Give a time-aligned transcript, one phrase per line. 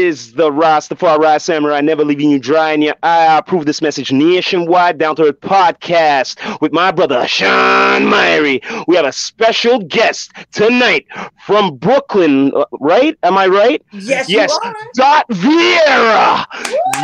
[0.00, 3.26] is the Rastafari Samurai, never leaving you dry in your eye.
[3.26, 8.60] I approve this message nationwide, down to earth podcast with my brother Sean Myrie.
[8.86, 11.06] We have a special guest tonight
[11.44, 13.16] from Brooklyn, uh, right?
[13.22, 13.82] Am I right?
[13.92, 14.50] Yes, yes.
[14.50, 14.76] you are.
[14.94, 16.46] Dot Vieira.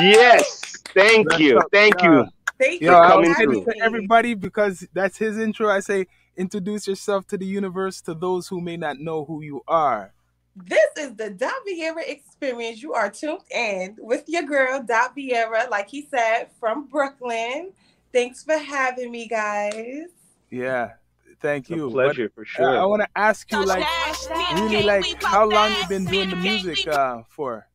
[0.01, 0.77] Yes.
[0.95, 1.59] Thank That's you.
[1.59, 2.11] up, Thank yeah.
[2.11, 2.27] you.
[2.59, 3.65] Thank Yo, you I for coming through.
[3.65, 5.69] to everybody because that's his intro.
[5.69, 6.07] I say,
[6.37, 10.13] introduce yourself to the universe to those who may not know who you are.
[10.57, 12.83] This is the Dot Vieira experience.
[12.83, 17.73] You are tuned in with your girl, Dot Vieira, like he said, from Brooklyn.
[18.13, 20.07] Thanks for having me, guys.
[20.51, 20.93] Yeah,
[21.41, 21.87] thank It's you.
[21.87, 22.79] a But, pleasure for uh, sure.
[22.79, 23.87] I want to ask you, like,
[24.55, 27.67] really, like, how long you been doing the music uh, for?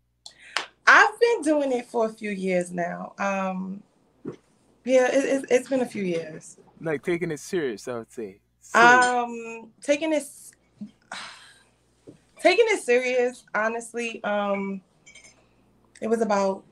[0.87, 3.13] I've been doing it for a few years now.
[3.19, 3.83] Um,
[4.83, 6.57] yeah, it, it, it's been a few years.
[6.81, 8.39] Like taking it serious, I would say.
[8.59, 9.05] Serious.
[9.05, 10.50] Um, taking this,
[12.41, 13.43] taking it serious.
[13.53, 14.81] Honestly, um,
[16.01, 16.63] it was about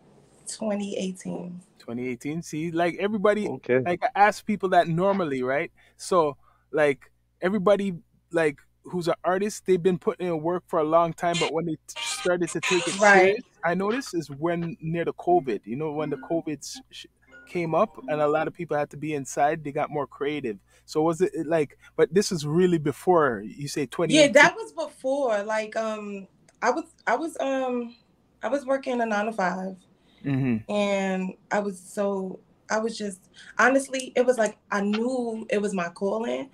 [0.47, 1.61] 2018.
[1.79, 2.41] 2018.
[2.41, 3.81] See, like everybody, Okay.
[3.85, 5.71] like I ask people that normally, right?
[5.97, 6.37] So,
[6.71, 7.11] like
[7.41, 7.93] everybody,
[8.31, 11.65] like who's an artist, they've been putting in work for a long time, but when
[11.65, 13.35] they started to take it Right.
[13.35, 15.61] serious, I noticed is when near the COVID.
[15.65, 17.05] You know, when the COVID sh-
[17.49, 20.57] came up and a lot of people had to be inside, they got more creative.
[20.85, 21.77] So was it like?
[21.95, 24.13] But this is really before you say 20.
[24.13, 25.43] Yeah, that was before.
[25.43, 26.27] Like, um,
[26.61, 27.95] I was, I was, um,
[28.41, 29.75] I was working a nine to five,
[30.23, 32.39] hmm and I was so,
[32.69, 36.49] I was just honestly, it was like I knew it was my calling,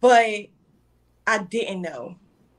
[0.00, 0.46] but
[1.26, 2.16] I didn't know.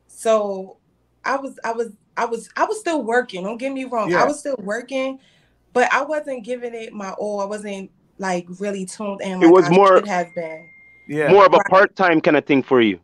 [0.08, 0.78] So
[1.24, 3.44] I was, I was, I was, I was still working.
[3.44, 4.10] Don't get me wrong.
[4.10, 4.24] Yeah.
[4.24, 5.20] I was still working,
[5.76, 7.42] but I wasn't giving it my all.
[7.42, 9.44] I wasn't like really tuned in.
[9.44, 10.68] It was I more- should have been.
[11.08, 11.32] Yeah.
[11.32, 13.00] More of a part-time kind of thing for you.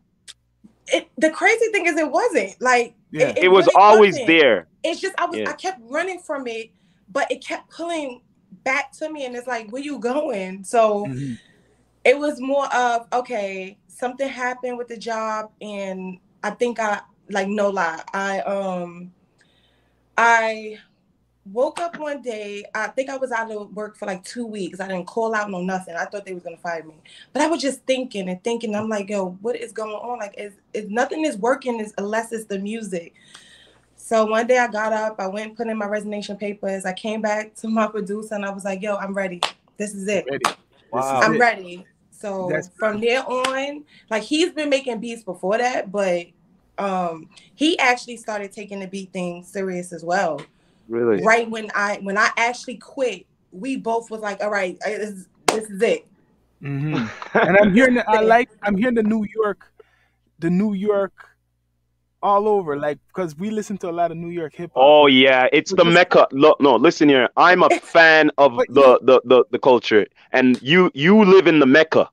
[0.88, 3.32] It, the crazy thing is, it wasn't like Yeah.
[3.36, 4.26] It, was really always wasn't.
[4.26, 4.66] there.
[4.82, 5.50] It's just I was Yeah.
[5.50, 6.70] I kept running from it,
[7.10, 8.22] but it kept pulling
[8.64, 10.64] back to me, and it's like, where you going?
[10.64, 11.38] So Mhm.
[12.04, 17.48] it was more of okay, something happened with the job, and I think I like
[17.48, 19.12] no lie, I um
[20.18, 20.78] I
[21.50, 22.64] woke up one day.
[22.74, 24.80] I think I was out of work for like two weeks.
[24.80, 25.96] I didn't call out no nothing.
[25.96, 26.94] I thought they was gonna fire me,
[27.32, 28.74] but I was just thinking and thinking.
[28.74, 30.18] I'm like, yo, what is going on?
[30.18, 33.14] Like, is is nothing is working is, unless it's the music.
[33.96, 36.84] So one day I got up, I went and put in my resignation papers.
[36.84, 39.40] I came back to my producer and I was like, yo, I'm ready.
[39.76, 40.26] This is it.
[40.30, 40.44] Ready.
[40.92, 41.20] Wow.
[41.20, 41.38] I'm it.
[41.38, 41.86] ready.
[42.10, 46.26] So That's- from there on, like he's been making beats before that, but
[46.78, 50.40] um he actually started taking the beat thing serious as well.
[50.88, 51.22] Really.
[51.24, 55.10] Right when I when I actually quit, we both was like, all right, uh, this,
[55.10, 56.06] is- this is it.
[56.60, 56.94] hmm
[57.34, 59.70] and I'm hearing the, I like I'm hearing the New York,
[60.38, 61.12] the New York,
[62.22, 64.82] all over like because we listen to a lot of New York hip hop.
[64.82, 66.26] Oh yeah, it's the Just- mecca.
[66.32, 67.28] Look, no, listen here.
[67.36, 71.58] I'm a fan of But the, the the the culture, and you you live in
[71.58, 72.08] the mecca.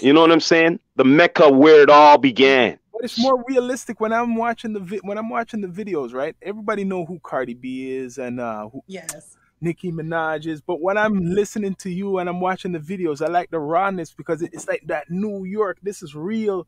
[0.00, 0.80] You know what I'm saying?
[0.96, 2.78] The mecca where it all began.
[2.94, 6.36] But it's more realistic when I'm watching the vi- when I'm watching the videos, right?
[6.42, 9.36] Everybody know who Cardi B is and uh, who Yes.
[9.60, 13.30] Nicki Minaj is, but when I'm listening to you and I'm watching the videos, I
[13.30, 15.78] like the rawness because it's like that New York.
[15.82, 16.66] This is real.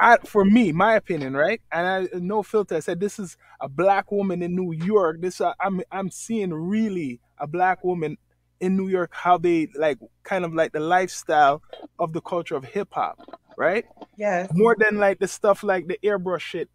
[0.00, 1.60] I, for me, my opinion, right?
[1.72, 2.76] And I no filter.
[2.76, 5.20] I said this is a black woman in New York.
[5.20, 8.16] This uh, I'm I'm seeing really a black woman
[8.60, 9.10] in New York.
[9.12, 11.62] How they like kind of like the lifestyle
[11.98, 13.18] of the culture of hip hop,
[13.58, 13.84] right?
[14.16, 14.48] Yes.
[14.54, 16.70] More than like the stuff like the airbrush shit.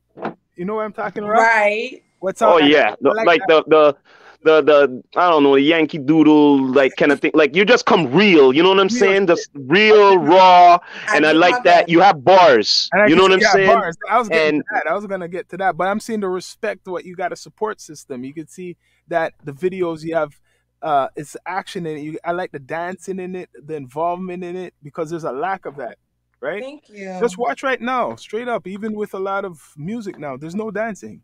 [0.55, 1.33] You know what I'm talking about?
[1.37, 2.03] Right.
[2.19, 2.53] What's up?
[2.53, 2.69] Oh up?
[2.69, 3.95] yeah, The- like like the the
[4.43, 7.31] the the I don't know the Yankee Doodle like kind of thing.
[7.33, 8.53] Like you just come real.
[8.53, 9.27] You know what I'm Real saying?
[9.27, 10.77] Just real raw,
[11.13, 11.89] and I like love that.
[11.89, 12.89] You have bars.
[12.91, 13.67] And You know what I'm saying?
[13.67, 13.95] Bars.
[14.09, 14.91] I was getting And- to that.
[14.91, 16.87] I was gonna get to that, but I'm seeing the respect.
[16.87, 18.23] What you got a support system.
[18.25, 18.75] You can see
[19.07, 20.33] that the videos you have.
[20.81, 22.01] Uh, it's action in it.
[22.01, 25.65] You, I like the dancing in it, the involvement in it, because there's a lack
[25.65, 25.97] of that,
[26.43, 26.61] right?
[26.61, 27.17] Thank you.
[27.19, 28.67] Just watch right now, straight up.
[28.67, 31.21] Even with a lot of music now, there's no dancing.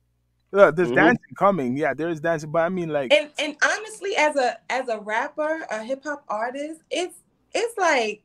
[0.51, 0.95] Uh, there's Mhm.
[0.95, 1.93] dancing coming, yeah.
[1.93, 5.67] There is dancing, but I mean, like, and and honestly as a as a rapper
[5.69, 7.17] a hip-hop artist it's
[7.53, 8.21] it's like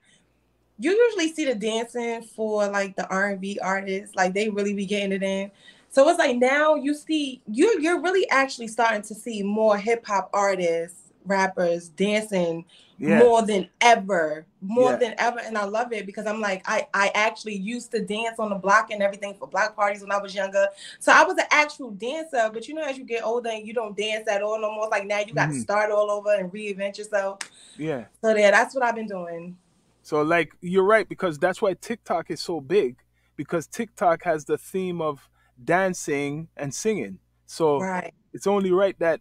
[0.78, 5.12] you usually see the dancing for like the r&b artists like they really be getting
[5.12, 5.50] it in
[5.90, 10.30] so it's like now you see you're you're really actually starting to see more hip-hop
[10.32, 12.64] artists rappers dancing
[12.98, 14.96] yeah, more than ever more Yeah.
[14.98, 18.38] than ever and i love it because i'm like i i actually used to dance
[18.38, 20.66] on the block and everything for block parties when i was younger
[21.00, 23.74] so i was an actual dancer but you know as you get older and you
[23.74, 25.60] don't dance at all no more like now you got to Mhm.
[25.62, 27.38] start all over and reinvent yourself
[27.76, 28.04] yeah.
[28.22, 29.56] so yeah that's what i've been doing
[30.02, 32.96] So like you're right because that's why TikTok is so big
[33.36, 35.28] because TikTok has the theme of
[35.64, 37.18] dancing and singing.
[37.46, 38.12] So Right.
[38.32, 39.20] it's only right that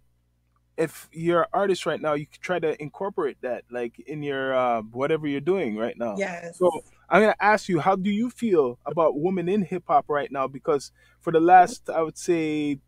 [0.77, 4.53] if you're an artist right now, you could try to incorporate that, like in your
[4.55, 6.15] uh, whatever you're doing right now.
[6.17, 6.57] Yes.
[6.57, 6.71] So
[7.09, 10.47] I'm gonna ask you, how do you feel about women in hip hop right now?
[10.47, 10.91] Because
[11.21, 12.79] for the last, I would say,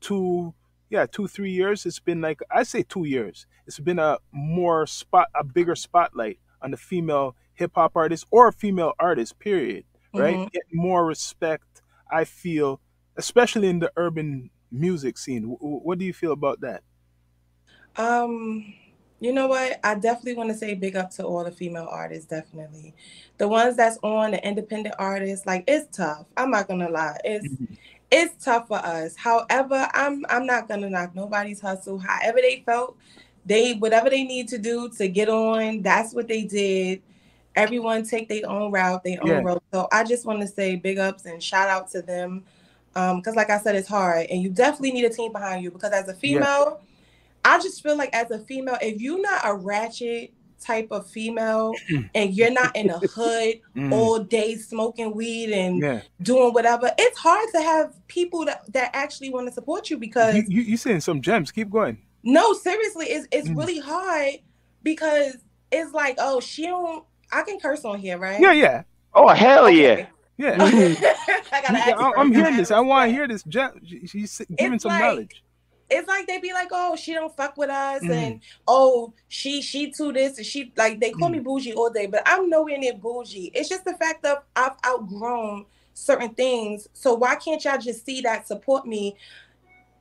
[0.00, 0.54] two,
[0.90, 3.46] yeah, two three years, it's been like I say two years.
[3.66, 8.52] It's been a more spot, a bigger spotlight on the female hip hop artist or
[8.52, 9.38] female artist.
[9.38, 9.84] Period.
[10.14, 10.50] Right, Mhm.
[10.52, 11.82] get more respect.
[12.10, 12.80] I feel,
[13.16, 15.42] especially in the urban music scene.
[15.42, 16.82] W- what do you feel about that?
[17.96, 18.74] Um,
[19.20, 19.80] you know what?
[19.84, 22.94] I definitely want to say big up to all the female artists, definitely.
[23.38, 26.26] The ones that's on the independent artists, like it's tough.
[26.36, 27.18] I'm not gonna lie.
[27.24, 27.58] It's
[28.10, 29.16] it's tough for us.
[29.16, 31.98] However, I'm I'm not gonna knock nobody's hustle.
[31.98, 32.96] However they felt,
[33.46, 37.02] they whatever they need to do to get on, that's what they did.
[37.56, 39.40] Everyone take their own route, their own Yeah.
[39.42, 39.62] road.
[39.72, 42.44] So I just want to say big ups and shout out to them.
[42.94, 45.70] Um, because like I said, it's hard and you definitely need a team behind you
[45.70, 46.80] because as a female,
[47.46, 51.72] I just feel like as a female, if you're not a ratchet type of female
[52.14, 56.90] and you're not in a hood Mm, all day smoking weed and yeah, doing whatever,
[56.98, 60.62] it's hard to have people that, that actually want to support you because you, you
[60.62, 61.52] you saying some gems.
[61.52, 61.98] Keep going.
[62.24, 63.56] no, seriously, it's it's Mm.
[63.58, 64.36] really hard
[64.82, 65.36] because
[65.70, 68.40] it's like, oh, she don't I can curse on here, right?
[68.40, 68.82] Yeah, yeah,
[69.14, 69.92] Oh hell yeah!
[69.92, 70.08] Okay.
[70.38, 70.56] yeah.
[71.52, 72.70] I gotta ask Yeah, you I- I'm hearing this.
[72.70, 73.42] I want to hear this.
[73.44, 75.42] Gem, she- she's giving It's some like- knowledge.
[75.88, 78.10] It's like they be like, oh, she don't fuck with us, Mhm.
[78.14, 82.06] and oh, she she too this and she like they call me bougie all day,
[82.06, 83.50] but I'm nowhere near bougie.
[83.54, 86.88] It's just the fact of I've outgrown certain things.
[86.92, 89.16] So why can't y'all just see that, support me,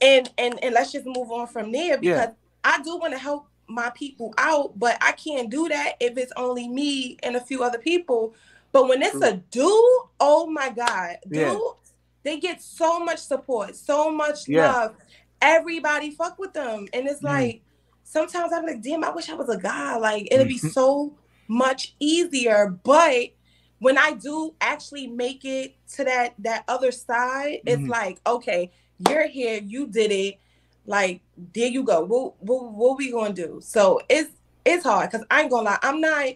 [0.01, 2.33] and and and let's just move on from there because Yeah.
[2.63, 6.31] I do want to help my people out, but I can't do that if it's
[6.35, 8.33] only me and a few other people.
[8.71, 11.57] But when it's a dude, oh my god, dudes, Yeah.
[12.23, 14.71] they get so much support, so much Yeah.
[14.71, 14.95] love.
[15.41, 17.23] Everybody fuck with them, and it's Mhm.
[17.25, 17.61] like
[18.03, 19.97] sometimes I'm like, damn, I wish I was a guy.
[19.97, 20.71] Like it'd be Mhm.
[20.71, 21.17] so
[21.47, 22.67] much easier.
[22.83, 23.31] But
[23.79, 27.89] when I do actually make it to that that other side, it's Mhm.
[27.89, 30.39] like, okay, you're here, you did it.
[30.85, 31.21] Like
[31.53, 32.03] there you go.
[32.05, 33.59] What what, what we gonna do?
[33.61, 34.31] So it's
[34.65, 35.79] it's hard because I ain't gonna lie.
[35.83, 36.29] I'm not.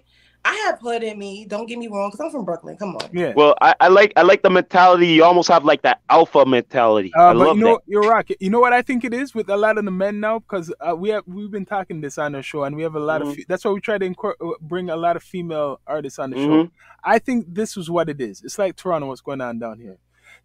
[0.45, 1.45] I have hood in me.
[1.45, 2.77] Don't get me wrong, because I'm from Brooklyn.
[2.77, 3.09] Come on.
[3.11, 3.33] Yeah.
[3.35, 5.07] Well, I, I like I like the mentality.
[5.07, 7.11] You almost have like that alpha mentality.
[7.17, 7.81] Uh, I but love you know, that.
[7.87, 8.25] you're right.
[8.39, 10.73] You know what I think it is with a lot of the men now, because
[10.79, 13.21] uh, we have we've been talking this on the show, and we have a lot
[13.21, 13.27] of.
[13.29, 13.35] Mhm.
[13.35, 16.29] Fe- that's why we try to incor- uh, bring a lot of female artists on
[16.31, 16.63] the show.
[16.63, 16.71] Mhm.
[17.03, 18.41] I think this is what it is.
[18.43, 19.07] It's like Toronto.
[19.07, 19.97] What's going on down here?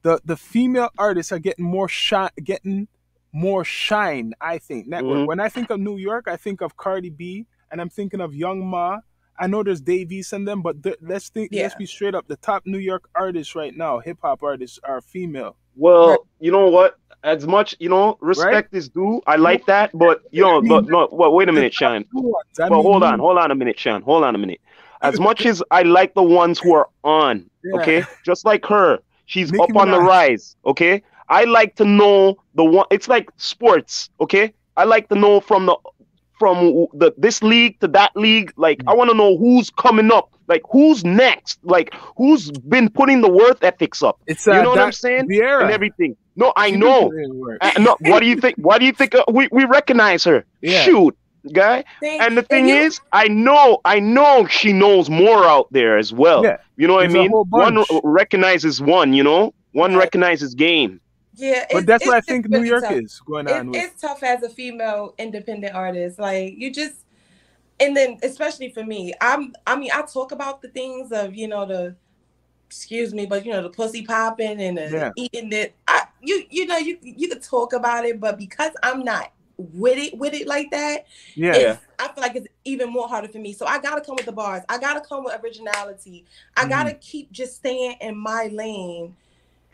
[0.02, 2.88] The the female artists are getting more shine, getting
[3.32, 4.35] more shine.
[4.41, 5.19] I think network.
[5.19, 5.26] Mhm.
[5.29, 8.35] When I think of New York, I think of Cardi B, and I'm thinking of
[8.35, 8.99] Young Ma.
[9.38, 11.50] I know there's Davies and them, but th- let's think.
[11.52, 12.26] Let's be straight up.
[12.28, 15.56] The top New York artists right now, hip hop artists, are female.
[15.76, 16.19] Well, Right.
[16.40, 16.98] you know what?
[17.25, 19.22] As much you know, respect is due.
[19.26, 21.08] I like that, but you know, but no.
[21.10, 22.04] Well, wait a minute, Sean.
[22.12, 22.60] New ones.
[22.60, 24.02] I Well, hold on, hold on a minute, Sean.
[24.02, 24.60] Hold on a minute.
[25.02, 27.81] As much as I like the ones who are on, Yeah.
[27.81, 31.02] okay, just like her, she's Nicki up on the rise, okay.
[31.28, 32.86] I like to know the one.
[32.90, 34.52] It's like sports, okay.
[34.76, 35.76] I like to know from the
[36.38, 38.52] from the this league to that league.
[38.56, 40.31] Like I want to know who's coming up.
[40.48, 41.58] Like who's next?
[41.64, 44.20] Like who's been putting the worth ethics up?
[44.26, 45.28] It's uh, You know what I'm that saying?
[45.28, 45.62] Vieira.
[45.62, 46.16] And everything.
[46.36, 47.10] No, I She know.
[47.10, 47.58] did the work.
[47.60, 48.56] Uh, no, what do you think?
[48.58, 49.14] What do you think?
[49.14, 50.44] Uh, we we recognize her.
[50.60, 50.82] Yeah.
[50.82, 51.17] Shoot,
[51.53, 51.84] guy.
[52.00, 55.96] Thing- And the thing you- is, I know, I know she knows more out there
[55.98, 56.43] as well.
[56.43, 56.56] Yeah.
[56.76, 57.31] You know what I There's a mean?
[57.50, 59.12] One r- recognizes one.
[59.12, 60.00] You know, one Right.
[60.00, 61.00] recognizes game.
[61.36, 62.91] Yeah, But that's what I think New York tough.
[62.91, 63.84] is going on It, with.
[63.84, 66.19] it's tough as a female independent artist.
[66.19, 67.05] Like you just,
[67.81, 69.55] and then especially for me, I'm.
[69.67, 71.96] I mean, I talk about the things of you know the,
[72.67, 75.12] excuse me, but you know the pussy popping and the Yeah.
[75.17, 75.74] eating it.
[75.88, 79.98] I you you know you you could talk about it, but because I'm not with
[79.98, 81.79] it with it like that, Yeah.
[81.98, 83.53] I feel like it's even more harder for me.
[83.53, 84.62] So I gotta come with the bars.
[84.69, 86.26] I gotta come with originality.
[86.56, 86.98] I gotta Mm-hmm.
[87.00, 89.17] keep just staying in my lane.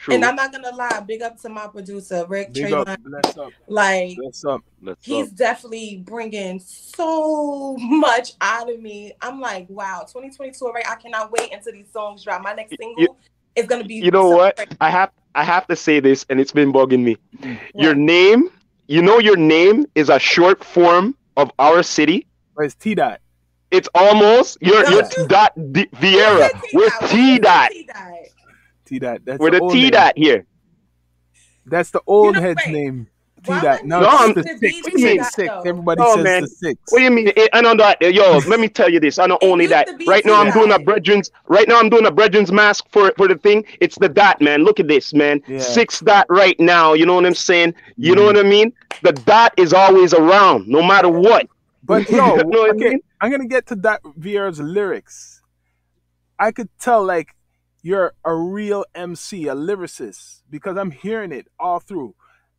[0.00, 0.14] True.
[0.14, 2.88] And I'm not gonna lie, big up to my producer Rick Big Trayvon.
[2.88, 3.00] up.
[3.02, 3.52] Bless up.
[3.68, 4.62] Like Bless up.
[4.80, 5.36] Let's he's go.
[5.36, 9.12] definitely bringing so much out of me.
[9.20, 10.86] I'm like, wow, 2022 already.
[10.88, 12.40] I cannot wait until these songs drop.
[12.42, 13.16] My next single You-
[13.56, 13.96] is gonna be.
[13.96, 14.56] You know what?
[14.56, 14.70] crazy.
[14.80, 17.16] I have I have to say this, and it's been bugging me.
[17.74, 18.48] Your name,
[18.88, 22.26] you know, your name is a short form of our city.
[22.56, 23.20] But it's T dot.
[23.70, 26.50] It's almost you're No, you're dot D- Vieira.
[26.72, 27.70] Who We're T dot.
[28.90, 29.20] T-Dot?
[29.24, 29.90] That's We're the old T name.
[29.92, 30.44] dot here.
[31.66, 32.72] That's the old know, head's wait.
[32.74, 33.06] name.
[33.46, 33.80] See Why that?
[33.82, 35.48] would No, No, I'm- the the six, beats six, that, six.
[35.48, 35.60] though?
[35.70, 36.42] Everybody Oh, says man.
[36.42, 36.80] the six.
[36.90, 37.32] What do you mean?
[37.36, 39.18] Eh, And on that, eh, yo, let me tell you this.
[39.18, 40.84] And not It only that, right now I'm doing a T-Dot.
[40.84, 41.30] brethren's.
[41.48, 43.64] Right now I'm doing a brethren's mask for for the thing.
[43.80, 44.64] It's the dot, man.
[44.64, 45.40] Look at this, man.
[45.48, 45.60] Yeah.
[45.60, 46.92] Six dot right now.
[46.92, 47.74] You know what I'm saying?
[47.96, 48.26] You know Mhm.
[48.26, 48.72] what I mean?
[49.02, 51.46] The dot is always around, no matter what.
[51.84, 53.00] But You no, know what I okay, mean?
[53.22, 55.40] I'm gonna get to that Vieira's lyrics.
[56.38, 57.28] I could tell like
[57.82, 62.14] you're a real MC, a lyricist, because I'm hearing it all through.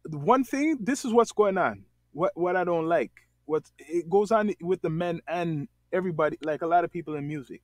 [0.09, 1.85] One thing, this is what's going on.
[2.11, 3.11] What what I don't like.
[3.45, 7.27] What it goes on with the men and everybody, like a lot of people in
[7.27, 7.61] music.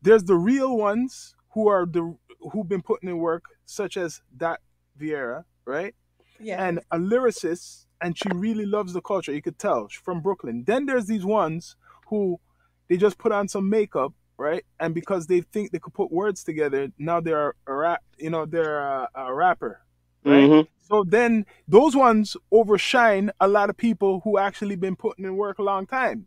[0.00, 2.16] There's the real ones who are the
[2.52, 4.60] who've been putting in work, such as that
[5.00, 5.94] Vieira, right?
[6.40, 6.64] Yeah.
[6.64, 9.32] and a lyricist, and she really loves the culture.
[9.32, 10.64] You could tell she's from Brooklyn.
[10.66, 11.76] Then there's these ones
[12.08, 12.40] who
[12.88, 14.12] they just put on some makeup,
[14.42, 14.64] right?
[14.80, 18.02] And because they think they could put words together, now they're a rap.
[18.18, 19.80] You know, they're a, a rapper.
[20.24, 20.50] Right?
[20.50, 20.68] Mhm.
[20.80, 25.58] So then those ones overshine a lot of people who actually been putting in work
[25.58, 26.26] a long time,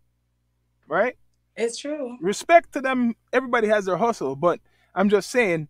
[0.87, 1.15] right?
[1.57, 2.17] it's true.
[2.19, 3.15] respect to them.
[3.31, 4.59] Everybody has their hustle, but
[4.93, 5.69] I'm just saying,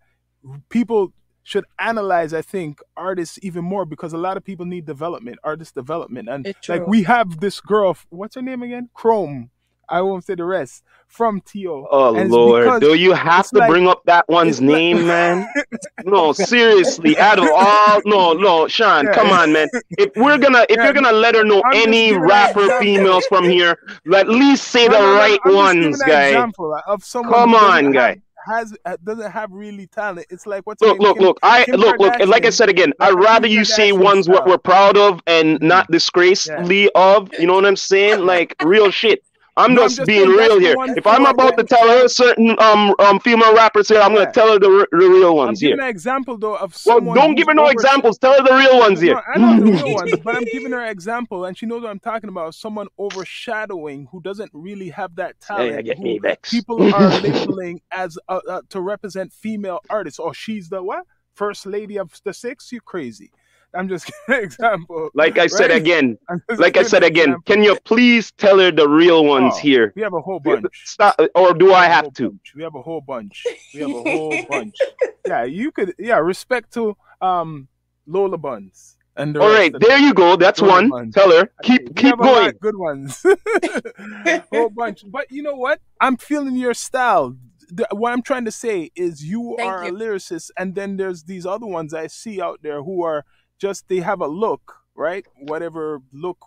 [0.70, 2.34] people should analyze.
[2.34, 6.48] I think artists even more because a lot of people need development, artist development, and
[6.68, 7.96] like we have this girl.
[8.10, 8.90] What's her name again?
[8.96, 9.52] Chrome.
[9.90, 10.84] I won't say the rest.
[11.08, 11.88] From To.
[11.92, 15.08] Oh And Lord, do you have to like- bring up that one's it's like- name,
[15.08, 15.48] man?
[16.04, 19.14] No, seriously, out of all, no, no, Sean, Yeah.
[19.14, 19.68] come on, man.
[19.92, 22.80] If we're gonna, if Yeah, you're gonna let her know I'm any rapper example.
[22.82, 23.78] females from here,
[24.14, 26.28] at least say the right I'm ones, guy.
[26.28, 28.10] Example of someone Come on, guy.
[28.10, 30.28] have- Has uh, doesn't have really talent.
[30.30, 31.40] It's like what's Look, look, Kim- look.
[31.42, 32.14] I Kim look, look.
[32.28, 34.98] Like I said again, Like I'd rather Kim you say Kardashian ones what we're proud
[34.98, 37.30] of and not disgracefully of.
[37.40, 38.20] You know what I'm saying?
[38.26, 39.24] Like real shit.
[39.58, 40.76] I'm No, I'm just just being real here.
[40.98, 44.20] If I'm about to tell her certain um um female rappers here, I'm Yeah.
[44.20, 45.70] gonna tell her the, r- the real I'm ones here.
[45.72, 48.18] giving an example though of Well, don't give her no over- examples.
[48.18, 49.14] Tell her the real ones here.
[49.16, 51.84] No, I know the real ones, but I'm giving her an example, and she knows
[51.84, 52.54] what I'm talking about.
[52.54, 55.76] Someone overshadowing who doesn't really have that talent.
[55.76, 56.52] Hey, get me vexed.
[56.52, 61.06] People are labeling as uh, uh, to represent female artists, or she's the what?
[61.34, 62.72] First lady of the six?
[62.72, 63.32] You crazy?
[63.76, 65.10] I'm just giving an example.
[65.14, 66.18] Like I said again,
[66.58, 67.44] like I said an again, example.
[67.46, 69.94] can you please tell her the real ones Oh, here?
[69.96, 70.66] We have a whole bunch.
[70.86, 72.30] Stop, or do We I a have to?
[72.30, 72.54] bunch.
[72.56, 73.44] We have a whole bunch.
[73.74, 74.76] We have a whole bunch.
[75.28, 75.94] Yeah, you could.
[76.00, 77.68] Yeah, respect to um
[78.08, 79.90] Lola Buns and the All rest right, of them.
[79.90, 80.36] there you go.
[80.36, 80.90] That's Lola one.
[80.90, 81.14] Buns.
[81.16, 81.50] Tell her.
[81.64, 82.54] We Keep keep have a lot going.
[82.62, 83.26] good ones.
[84.52, 85.04] whole bunch.
[85.08, 85.80] But you know what?
[86.00, 87.36] I'm feeling your style.
[87.70, 91.24] The- what I'm trying to say is you Thank are a lyricist, and then there's
[91.24, 93.26] these other ones I see out there who are
[93.60, 95.26] just they have a look, right?
[95.36, 96.40] Whatever look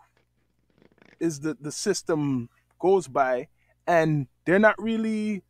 [1.20, 2.48] is the the system
[2.78, 3.48] goes by,
[3.86, 5.42] and they're not really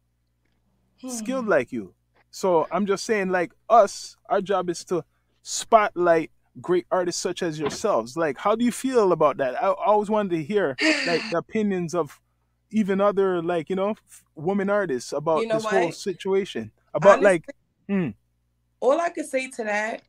[1.00, 1.10] Hmm.
[1.10, 1.94] skilled like you.
[2.30, 5.04] So I'm just saying, like us, our job is to
[5.42, 8.16] spotlight great artists such as yourselves.
[8.16, 9.54] Like, how do you feel about that?
[9.62, 12.20] I, I always wanted to hear like the opinions of
[12.70, 16.72] even other like you know f- women artists about You know this whole situation.
[16.94, 17.44] About like,
[17.88, 18.10] hmm,
[18.80, 20.02] all I could say to that,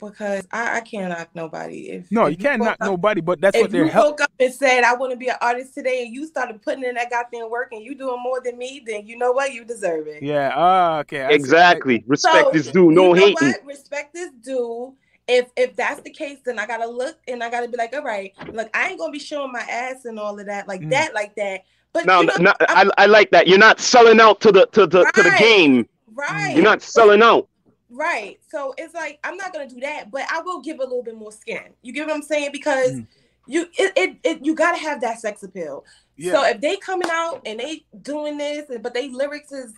[0.00, 1.90] because I, I can't knock nobody.
[1.90, 4.06] If no, if you can't knock up- nobody, but that's what they're If you help.
[4.12, 6.84] woke up and said I want to be an artist today, and you started putting
[6.84, 9.52] in that goddamn work, and you doing more than me, then you know what?
[9.52, 10.22] You deserve it.
[10.22, 10.52] Yeah.
[10.54, 10.98] Ah.
[11.00, 11.22] Okay.
[11.22, 11.34] I see.
[11.34, 12.04] Exactly.
[12.06, 12.90] Respect So, is due.
[12.90, 13.66] No you know hating.
[13.66, 14.94] Respect is due.
[15.26, 18.02] If if that's the case, then I gotta look and I gotta be like, all
[18.02, 20.90] right, look, I ain't gonna be showing my ass and all of that like Mm.
[20.90, 21.62] that, like that.
[21.94, 23.46] But no, you know, now I'm- I, I like that.
[23.46, 25.88] You're not selling out to the to the to the game.
[26.12, 27.48] right, You're not selling out.
[27.94, 28.38] Right.
[28.50, 31.16] So it's like I'm not gonna do that, but I will give a little bit
[31.16, 31.72] more skin.
[31.82, 32.50] You get what I'm saying?
[32.52, 33.06] Because Mm.
[33.46, 35.84] you it, it, it you gotta have that sex appeal.
[36.16, 36.32] Yeah.
[36.32, 39.72] So if they coming out and they doing this, but they lyrics is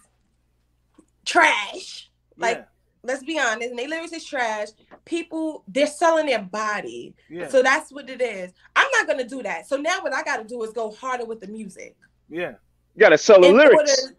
[1.25, 2.65] trash, like yeah.
[3.03, 4.69] let's be honest, and they lyrics is trash.
[5.05, 7.49] People they're selling their body, Yeah.
[7.49, 8.53] so that's what it is.
[8.75, 9.67] I'm not gonna do that.
[9.69, 11.97] So now what I got to do is go harder with the music.
[12.29, 12.55] yeah.
[12.95, 13.77] You gotta sell the In lyrics.
[14.05, 14.17] order-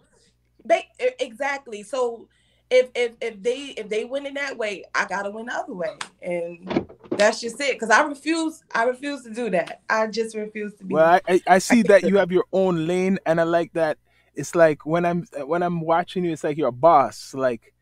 [0.66, 0.88] they
[1.20, 1.82] exactly.
[1.82, 2.28] So
[2.70, 5.74] if if if they if they win in that way, I gotta win the other
[5.74, 7.74] way, and that's just it.
[7.74, 9.82] Because I refuse, I refuse to do that.
[9.90, 10.94] I just refuse to be.
[10.94, 13.44] Well, I, I, I see think that that- you have your own lane, and I
[13.44, 13.98] like that.
[14.36, 17.34] It's like when I'm when I'm watching you, it's like you're a boss.
[17.34, 17.74] Like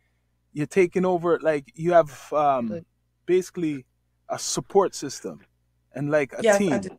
[0.54, 1.40] you're taking over.
[1.42, 2.86] Like you have um,
[3.26, 3.86] basically
[4.30, 5.42] a support system,
[5.94, 6.80] and like a yes, I team.
[6.80, 6.90] do.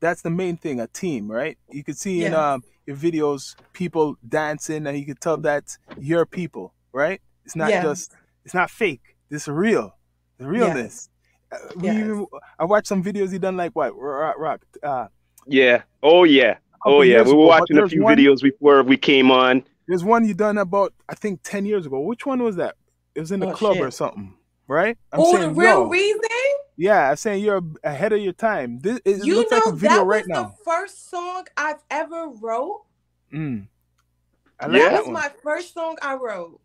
[0.00, 0.80] That's the main thing.
[0.80, 1.56] A team, right?
[1.70, 6.26] You could see in um, your videos people dancing, and you could tell that's your
[6.26, 7.20] people, right?
[7.48, 7.82] It's not Yes.
[7.82, 8.12] just.
[8.44, 9.16] It's not fake.
[9.30, 9.96] This is real.
[10.36, 11.08] The realness.
[11.50, 11.96] Uh, we Yes.
[11.96, 12.26] even-
[12.58, 15.06] I watched some videos you done like what rock, rock uh,
[15.46, 15.82] Yeah.
[16.02, 16.58] Oh yeah.
[16.84, 17.22] Oh yeah.
[17.22, 19.64] We were ago, watching a few one- videos before we came on.
[19.86, 22.00] There's one you done about I think ten years ago.
[22.00, 22.76] Which one was that?
[23.14, 23.84] It was in the Oh, club shit.
[23.86, 24.34] or something,
[24.66, 24.98] right?
[25.10, 26.20] I'm Oh, the real yo, reason.
[26.76, 28.78] Yeah, I'm saying you're ahead of your time.
[28.80, 30.42] This it You looks know like a video that right was now.
[30.44, 32.82] the first song I've ever wrote.
[33.32, 33.68] Mm.
[34.60, 34.82] I like Yeah.
[34.84, 35.12] That that was one.
[35.14, 36.60] my first song I wrote.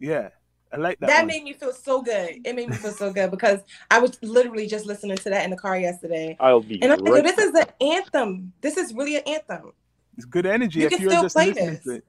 [0.00, 0.30] Yeah,
[0.72, 1.26] I like that, That, one.
[1.28, 2.40] made me feel so good.
[2.44, 5.50] It made me feel so good because I was literally just listening to that in
[5.50, 6.36] the car yesterday.
[6.40, 8.52] I'll be And I'm right thinking, this is an anthem.
[8.60, 9.72] This is really an anthem.
[10.16, 11.84] It's good energy You if can you're still just play listening this.
[11.84, 12.04] to it.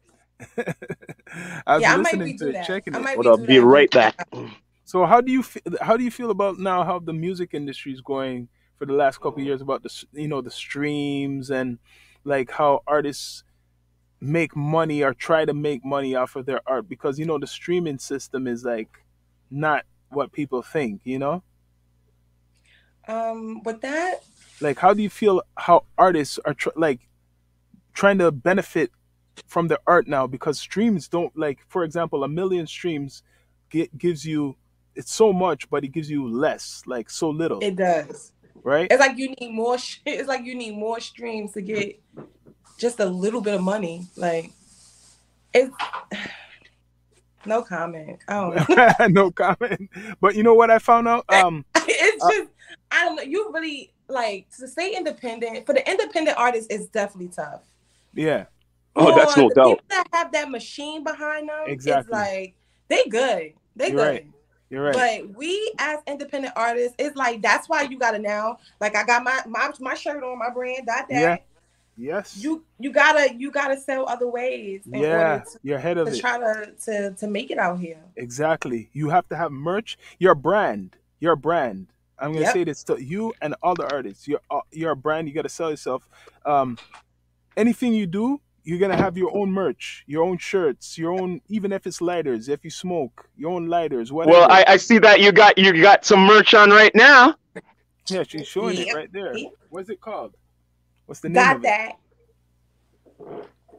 [1.68, 2.66] I was yeah, I might listening to it, that.
[2.68, 3.04] checking I it.
[3.04, 3.66] might Well, I'll be that.
[3.66, 4.28] right back.
[4.86, 7.94] So how do you fe- how do you feel about now how the music industry
[7.94, 11.78] is going for the last couple of years about the you know the streams and
[12.26, 13.44] like how artists
[14.22, 17.48] make money or try to make money off of their art because you know the
[17.48, 18.90] streaming system is like
[19.50, 21.44] not what people think, you know?
[23.08, 24.22] Um, with that,
[24.60, 27.08] Like how do you feel how artists are tr- like
[27.94, 28.92] trying to benefit
[29.48, 33.24] from their art now because streams don't like for example a million streams
[33.70, 34.56] get, gives you
[34.96, 38.34] it's so much but it gives you less like so little it does.
[38.64, 39.78] right It's like you need more.
[39.78, 42.02] Sh- it's like you need more streams to get
[42.82, 44.08] just a little bit of money.
[44.18, 44.52] Like
[45.54, 45.74] it's
[47.46, 48.20] no comment.
[48.28, 49.08] I don't know.
[49.08, 52.50] no comment but you know what i found out um it's Uh, just
[52.92, 53.24] I don't know.
[53.24, 57.62] You really like to stay independent for the independent artist is definitely tough.
[58.14, 58.46] yeah
[58.96, 59.68] Oh, that's For no the doubt.
[59.70, 62.02] People that have that machine behind them, Exactly.
[62.02, 62.56] it's like
[62.90, 63.54] they good.
[63.78, 64.08] They You're good.
[64.14, 64.28] right.
[64.70, 68.58] you're right But we as independent artists, it's like that's why you gotta now.
[68.82, 71.22] Like I got my my, my shirt on, my brand, dot that.
[71.22, 71.38] Yeah.
[71.98, 72.38] Yes.
[72.38, 76.12] You you gotta you gotta sell other ways in yeah order you're ahead of to,
[76.12, 76.22] to it.
[76.22, 78.00] try to, to to make it out here.
[78.16, 78.90] exactly.
[78.94, 81.88] You have to have merch your brand your brand.
[82.20, 82.54] I'm gonna Yep.
[82.54, 84.28] say this to you and all the artists.
[84.28, 86.08] You're uh, you're a brand you gotta sell yourself
[86.46, 86.78] um
[87.58, 91.72] anything you do you're gonna have your own merch your own shirts your own even
[91.72, 94.38] if it's lighters if you smoke your own lighters whatever.
[94.38, 97.36] Well, I, I see that you got you got some merch on right now.
[98.08, 99.34] yeah she's showing it right there.
[99.70, 100.36] What's it called
[101.12, 101.92] what's the name Got that.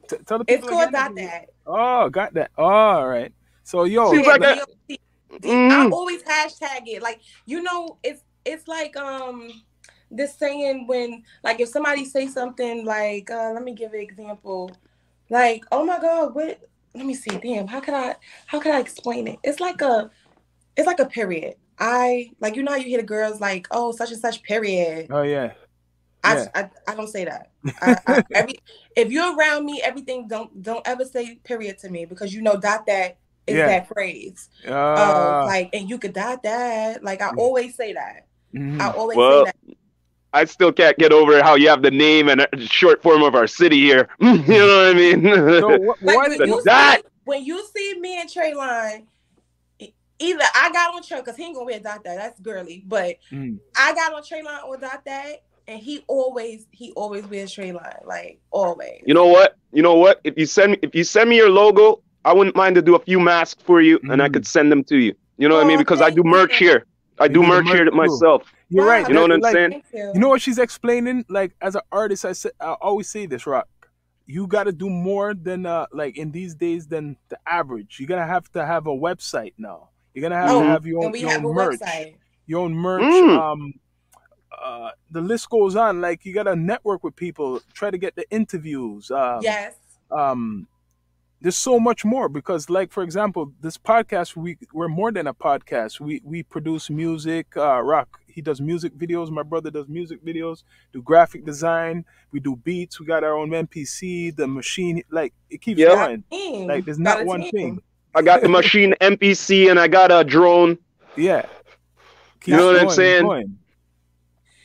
[0.07, 0.93] T- tell the It's called again.
[0.93, 1.47] Got That.
[1.67, 3.33] oh got that all right
[3.65, 4.97] so yo Yeah, like but a- you-
[5.41, 5.93] I Mm.
[5.93, 7.01] always hashtag it.
[7.03, 9.51] Like you know, it's it's like um
[10.11, 14.71] this saying when like if somebody say something like uh let me give an example.
[15.31, 16.61] Like, oh my god, what
[16.95, 18.17] let me see, damn, how can I
[18.47, 19.39] how can I explain it?
[19.43, 20.11] It's like a
[20.77, 21.55] it's like a period.
[21.79, 25.07] I like you know how you hear the girls like, oh such and such period.
[25.11, 25.62] oh yeah I,
[26.25, 26.49] Yeah.
[26.55, 27.51] I I don't say that.
[27.81, 28.59] I, I, every
[28.97, 32.57] if you're around me, everything don't don't ever say period to me because you know
[32.59, 33.67] dot that is Yeah.
[33.67, 34.49] that phrase.
[34.67, 37.03] uh, Uh, like, and you could dot that.
[37.03, 37.39] Like, I Mm.
[37.39, 38.27] always say that.
[38.55, 38.81] mhm.
[38.81, 39.77] I always Well, say that.
[40.35, 43.35] I still can't get over how you have the name and a short form of
[43.35, 44.09] our city here.
[44.21, 45.23] you know what I mean?
[45.61, 46.99] so what, Like, what when, you dot.
[46.99, 49.07] see, when you see me and Trey Line,
[50.19, 52.17] either I got on Trey because he ain't gonna wear dot that.
[52.17, 52.83] That's girly.
[52.87, 53.59] But Mm.
[53.77, 57.73] I got on Trey Line or dot that, and he always he always wears Trey
[57.73, 57.95] Line.
[58.05, 59.01] Like always.
[59.07, 59.57] you know what?
[59.73, 60.21] You know what?
[60.25, 62.95] If you send me if you send me your logo, I wouldn't mind to do
[62.95, 64.33] a few masks for you, and I Mm.
[64.35, 65.15] could send them to you.
[65.39, 65.77] You know what I mean?
[65.77, 66.69] Oh, Because I do merch you.
[66.69, 66.87] here.
[67.19, 67.91] I do do the merch here too.
[67.93, 68.53] myself.
[68.69, 69.83] you're right You know what I'm like, saying?
[69.93, 70.13] You.
[70.15, 71.25] You know what she's explaining?
[71.29, 73.69] Like as an artist, I say I always say this, Rock.
[74.27, 77.97] You got to do more than uh like in these days than the average.
[77.99, 79.91] You're gonna have to have a website now.
[80.15, 82.15] You're gonna have Oh, to have your own, we your have a own merch, website.
[82.47, 83.03] your own merch.
[83.03, 83.37] Mm.
[83.39, 83.73] Um,
[84.63, 86.01] uh, the list goes on.
[86.01, 89.11] Like you gotta network with people, try to get the interviews.
[89.11, 89.75] Um, Yes.
[90.11, 90.67] um
[91.41, 95.35] there's so much more because like for example this podcast we we're more than a
[95.35, 100.25] podcast we we produce music uh rock he does music videos my brother does music
[100.25, 105.35] videos do graphic design we do beats we got our own mpc the machine like
[105.51, 105.89] it keeps Yeah.
[105.97, 106.69] going Team.
[106.69, 107.51] like there's Got not one team.
[107.51, 107.83] thing
[108.15, 110.79] I got the machine MPC and I got a drone.
[111.17, 111.47] yeah
[112.45, 113.57] You know what I'm going, saying?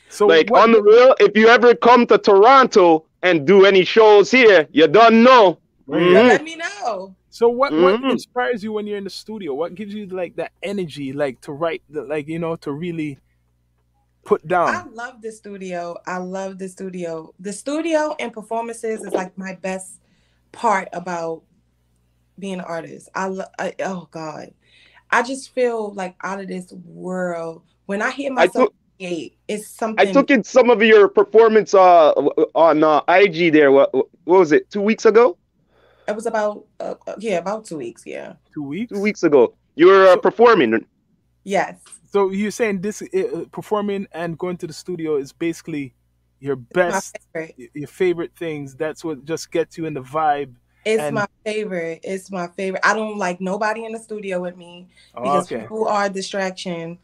[0.08, 0.16] Going.
[0.16, 3.84] so like what- on the real, if you ever come to Toronto and do any
[3.84, 5.58] shows here, you don't know.
[5.86, 6.02] Right.
[6.02, 6.28] Yeah, Mhm.
[6.28, 7.14] let me know.
[7.30, 8.10] So what what Mhm.
[8.12, 9.54] inspires you when you're in the studio?
[9.54, 13.18] What gives you like that energy, like to write, the, like you know, to really
[14.24, 14.68] put down?
[14.74, 15.96] I love the studio.
[16.06, 17.32] I love the studio.
[17.40, 20.00] The studio and performances is like my best
[20.52, 21.42] part about
[22.38, 23.08] being an artist.
[23.14, 24.52] I, lo- I oh god,
[25.10, 27.62] I just feel like out of this world.
[27.86, 30.06] When I hear I myself took create, it's something.
[30.06, 32.10] I took in some of your performance uh
[32.54, 33.72] on uh, IG there.
[33.72, 34.70] What what was it?
[34.70, 35.36] Two weeks ago?
[36.06, 38.04] It was about uh, uh, yeah, about two weeks.
[38.06, 38.34] Yeah.
[38.52, 38.92] Two weeks.
[38.92, 39.54] Two weeks ago.
[39.74, 40.84] You were uh, performing.
[41.44, 41.76] Yes.
[42.10, 45.94] So you're saying this uh, performing and going to the studio is basically
[46.40, 47.70] your best, favorite.
[47.74, 48.74] your favorite things.
[48.74, 50.54] That's what just gets you in the vibe.
[50.84, 52.00] It's And- my favorite.
[52.02, 52.80] It's my favorite.
[52.84, 55.62] I don't like nobody in the studio with me Oh, because okay.
[55.62, 56.98] people are a distraction.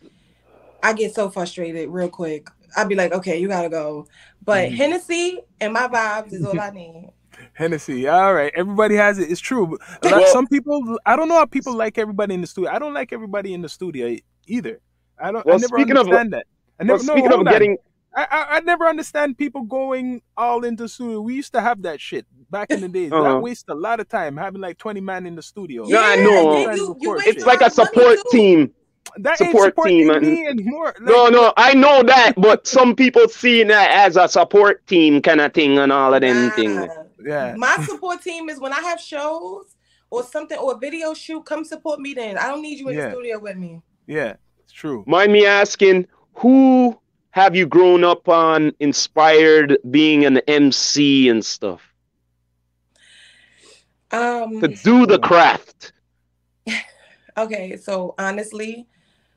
[0.84, 2.48] I get so frustrated real quick.
[2.76, 4.06] I'd be like, okay, you gotta go.
[4.44, 4.76] But Mhm.
[4.76, 7.10] Hennessy and my vibes is all I need.
[7.54, 8.06] Hennessy.
[8.08, 8.52] All right.
[8.54, 9.30] Everybody has it.
[9.30, 9.76] It's true.
[10.02, 12.70] A lot- some people, I don't know how people like everybody in the studio.
[12.70, 14.16] I don't like everybody in the studio
[14.46, 14.80] either.
[15.18, 15.40] I don't.
[15.46, 16.46] I Well, never speaking of- understand that.
[16.80, 16.98] I never.
[17.04, 17.52] no, speaking hold of on.
[17.52, 17.76] getting,
[18.16, 21.20] I, I I never understand people going all into studio.
[21.20, 23.12] We used to have that shit back in the days.
[23.12, 23.22] Uh-huh.
[23.22, 25.86] That wastes a lot of time having like twenty man in the studio.
[25.86, 26.66] Yeah, I know.
[26.66, 28.72] then you, you It's waste it's like a lot of money, support team.
[29.18, 30.86] That support ain't supporting team, and- me anymore.
[30.86, 35.20] Like, No, no, I know that, but some people see that as a support team
[35.22, 36.54] kind of thing and all of them Nah.
[36.54, 36.88] things.
[37.24, 37.54] Yeah.
[37.56, 39.76] My support team is when I have shows
[40.10, 42.38] or something or a video shoot, come support me then.
[42.38, 43.06] I don't need you in Yeah.
[43.06, 43.82] the studio with me.
[44.06, 44.34] Yeah.
[44.62, 45.04] It's true.
[45.06, 46.98] Mind me asking, who
[47.30, 51.82] have you grown up on, inspired being an MC and stuff
[54.10, 55.92] Um to do the craft?
[57.36, 58.86] okay, so honestly,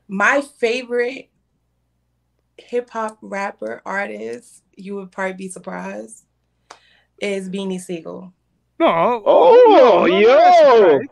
[0.08, 1.30] my favorite
[2.56, 6.24] hip hop rapper artist, you would probably be surprised,
[7.20, 8.32] is Beanie Sigel.
[8.78, 9.22] No.
[9.24, 10.98] Oh, no, no, yo.
[10.98, 11.06] not.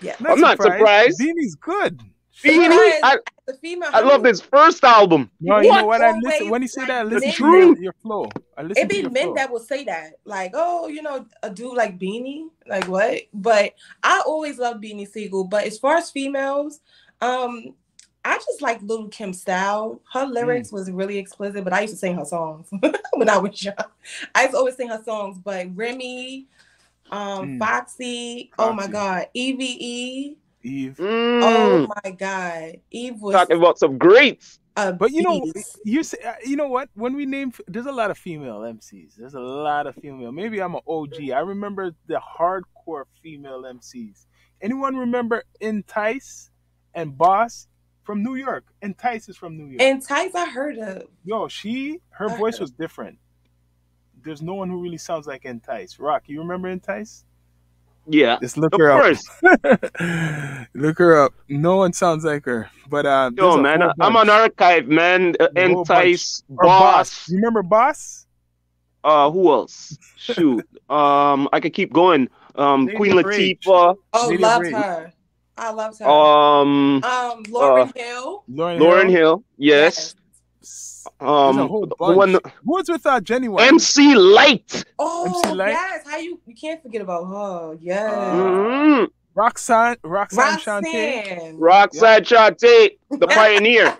[0.00, 0.16] Yeah.
[0.26, 1.20] I'm not surprised.
[1.20, 1.98] Beanie's good.
[2.42, 5.30] Beanie, Because I, The female I love this first album.
[5.40, 6.02] No, you know What what?
[6.02, 7.00] I listen when you say like, that.
[7.00, 8.28] I listen men- to your, your flow.
[8.56, 9.34] I listen it to be your men flow.
[9.34, 13.72] that will say that like oh you know a dude like beanie like what but
[14.02, 16.80] i always love beanie sigel but as far as females
[17.22, 17.74] um
[18.24, 20.72] i just like little kim style her lyrics Mm.
[20.72, 22.68] was really explicit but i used to sing her songs
[23.14, 23.74] when i was young
[24.34, 26.46] i used to always sing her songs but remy
[27.10, 27.58] um Mm.
[27.58, 30.96] foxy oh my god eve Eve.
[31.40, 34.58] oh Mm, my god eve was talking about some greats.
[34.76, 35.44] a But you know,
[35.84, 36.88] you say, uh, you know what?
[36.94, 39.14] When we name, there's a lot of female MCs.
[39.16, 40.30] There's a lot of female.
[40.32, 41.32] Maybe I'm an OG.
[41.32, 44.26] I remember the hardcore female MCs.
[44.60, 46.50] Anyone remember Entice
[46.94, 47.66] and Boss
[48.02, 48.64] from New York?
[48.82, 49.80] And Entice is from New York.
[49.82, 51.04] and Tights I heard of.
[51.24, 52.62] Yo, she, her I voice heard.
[52.62, 53.18] was different.
[54.24, 55.98] There's no one who really sounds like Entice.
[55.98, 57.24] Rock, you remember Entice?
[58.08, 59.28] Yeah, Just look of her course.
[59.44, 60.66] up.
[60.74, 61.34] look her up.
[61.48, 62.68] No one sounds like her.
[62.90, 65.34] But uh, Yo, man, I'm an archive, man.
[65.38, 67.28] Uh, Entice, Or Boss.
[67.28, 68.26] You remember Boss?
[69.04, 69.96] Uh, who else?
[70.16, 70.66] Shoot.
[70.90, 72.28] um, I could keep going.
[72.56, 73.60] Um, Lady Queen of Rage.
[73.64, 73.96] Latifah.
[74.12, 75.12] Oh, Lady of loved her.
[75.56, 76.08] I loved her.
[76.08, 78.44] Um, um, Lauryn Hill.
[78.50, 79.10] Lauryn, Lauryn Hill.
[79.10, 79.44] Hill.
[79.58, 80.14] Yes.
[80.60, 82.16] There's Um, a whole the bunch.
[82.16, 83.68] one Who was with uh, Jenny White?
[83.68, 84.84] MC Lyte.
[84.98, 85.70] Oh MC Lyte?
[85.70, 87.78] yes, how you you can't forget about her.
[87.80, 88.12] Yes.
[88.12, 89.08] Mhm.
[89.34, 90.82] Roxanne, Roxanne Shante.
[90.84, 91.58] Roxanne.
[91.58, 93.96] Roxanne Shante, the pioneer.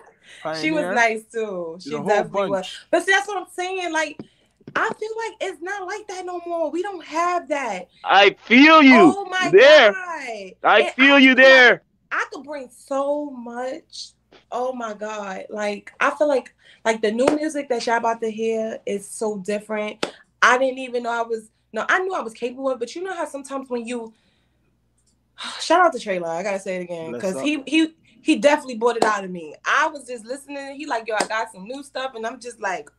[0.61, 1.77] She was nice too.
[1.79, 2.79] She There's a definitely was.
[2.91, 3.91] But see, that's what I'm saying.
[3.93, 4.19] Like,
[4.75, 6.71] I feel like it's not like that no more.
[6.71, 7.89] We don't have that.
[8.03, 9.93] I feel you oh my there.
[9.93, 10.53] god.
[10.63, 11.83] I And feel you like there.
[12.11, 14.13] I could bring so much.
[14.51, 15.45] Oh my god!
[15.49, 16.53] Like I feel like
[16.85, 20.05] like the new music that y'all about to hear is so different.
[20.41, 21.49] I didn't even know I was.
[21.73, 24.13] No, I knew I was capable of, but you know how sometimes when you
[25.59, 28.97] shout out to Trayla, I gotta say it again because he he he definitely bought
[28.97, 29.55] it out of me.
[29.65, 30.75] I was just listening.
[30.75, 32.89] He like, yo, I got some new stuff, and I'm just like,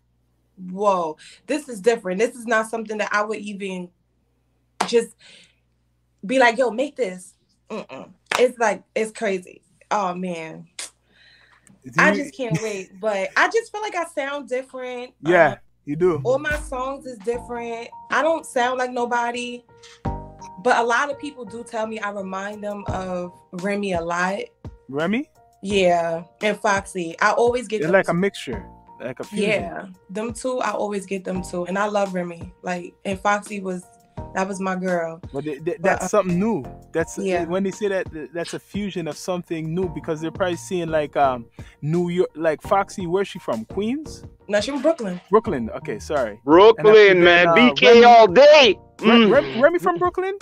[0.71, 2.19] whoa, this is different.
[2.21, 3.89] This is not something that I would even
[4.87, 5.15] just
[6.25, 7.35] be like, yo, make this.
[7.71, 8.11] Mm-mm.
[8.39, 9.63] It's like it's crazy.
[9.91, 10.67] Oh man,
[11.85, 12.91] Do I just can't wait.
[13.01, 15.13] But I just feel like I sound different.
[15.23, 16.21] Yeah, Um, you do.
[16.25, 17.89] all my songs is different.
[18.11, 19.65] I don't sound like nobody,
[20.05, 24.41] but a lot of people do tell me I remind them of Remy a lot.
[24.89, 25.31] Remy?
[25.63, 27.17] Yeah, and Foxy.
[27.21, 28.67] I always get It's like a mixture,
[29.01, 30.61] like a yeah, them two.
[30.61, 32.53] I always get them two, and I love Remy.
[32.63, 33.85] Like, and Foxy was
[34.35, 35.21] that was my girl.
[35.33, 36.65] But th- th- But, that's uh, something new.
[36.93, 37.45] That's yeah.
[37.45, 41.17] when they say that that's a fusion of something new because they're probably seeing like
[41.17, 41.47] um
[41.83, 43.07] New York, like Foxy.
[43.07, 43.65] Where's she from?
[43.67, 45.21] Queens, No, she from Brooklyn.
[45.31, 45.71] Brooklyn.
[45.71, 46.41] Okay, sorry.
[46.45, 47.49] Brooklyn, man.
[47.49, 48.79] uh, BK Remy- all day.
[48.99, 49.31] Mm.
[49.33, 50.39] Rem- Remy from Brooklyn.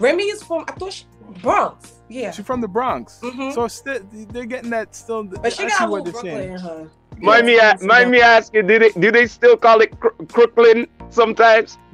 [0.00, 1.04] Remy is from I thought she,
[1.42, 1.92] Bronx.
[2.08, 3.18] Yeah, She's from the Bronx.
[3.22, 3.54] Mhm.
[3.54, 5.24] So still, they're getting that still.
[5.24, 6.52] but she I got see a what Brooklyn saying.
[6.52, 6.90] in her.
[7.20, 10.16] Mind me, Yeah, a- mind me asking, do they do they still call it Cro-
[10.32, 11.78] Crooklyn sometimes?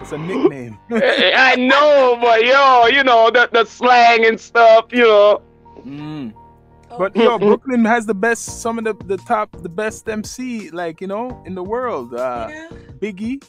[0.00, 0.78] It's a nickname.
[0.90, 5.42] I know, but yo, you know the the slang and stuff, you know.
[5.86, 6.34] Mm.
[6.90, 10.70] Oh, But yo, Brooklyn has the best, some of the the top, the best MC,
[10.70, 12.14] like you know, in the world.
[12.14, 12.68] Uh, yeah.
[12.98, 13.42] Biggie,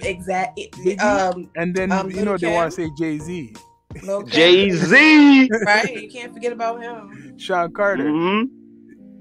[0.00, 0.68] Exactly.
[0.80, 1.00] Biggie?
[1.00, 3.52] Um, and then Um, you know Lil' they want to say Jay Z,
[4.28, 5.48] Jay Z.
[5.66, 7.36] Right, you can't forget about him.
[7.36, 8.61] Shawn Carter, hmm He's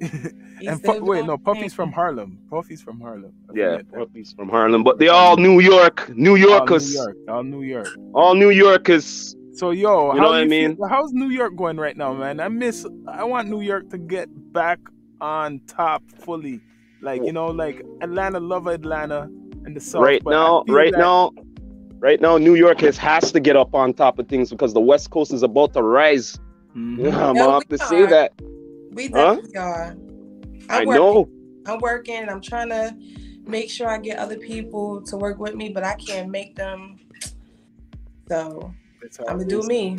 [0.02, 2.40] and Pu- wait, no, Puffy's from Harlem.
[2.50, 3.32] Puffy's from Harlem.
[3.50, 4.00] I Yeah, forget that.
[4.00, 7.62] Puffy's from Harlem, but they all New York, New All New Yorkers, York, all New
[7.64, 7.88] York.
[8.14, 9.36] all New Yorkers.
[9.54, 10.78] So yo, You how know what I you feel- mean?
[10.90, 12.40] how's New York going right now, man?
[12.40, 12.86] I miss.
[13.08, 14.80] I want New York to get back
[15.20, 16.62] on top fully.
[17.02, 19.30] Like you know, like Atlanta, love Atlanta
[19.66, 20.04] and the South.
[20.04, 21.32] right now, right that- now,
[22.00, 24.82] right now, New York has has to get up on top of things because the
[24.82, 26.40] West Coast is about to rise.
[26.76, 27.00] Mhm.
[27.14, 28.32] I'm No, gonna have we to say that.
[28.92, 29.36] We Huh?
[29.36, 29.96] definitely are.
[30.70, 31.04] I I'm working.
[31.04, 31.30] know.
[31.66, 32.30] I'm working.
[32.30, 32.96] I'm trying to
[33.46, 37.00] make sure I get other people to work with me, but I can't make them.
[38.30, 38.74] So
[39.28, 39.98] I'm gonna do me.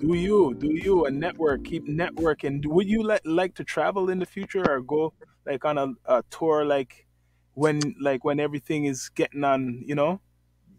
[0.00, 0.54] Do you?
[0.54, 1.06] Do you?
[1.06, 1.64] A network.
[1.64, 2.64] Keep networking.
[2.66, 5.12] Would you like like to travel in the future or go
[5.46, 7.06] like on a, a tour like
[7.54, 9.82] when like when everything is getting on?
[9.84, 10.20] You know,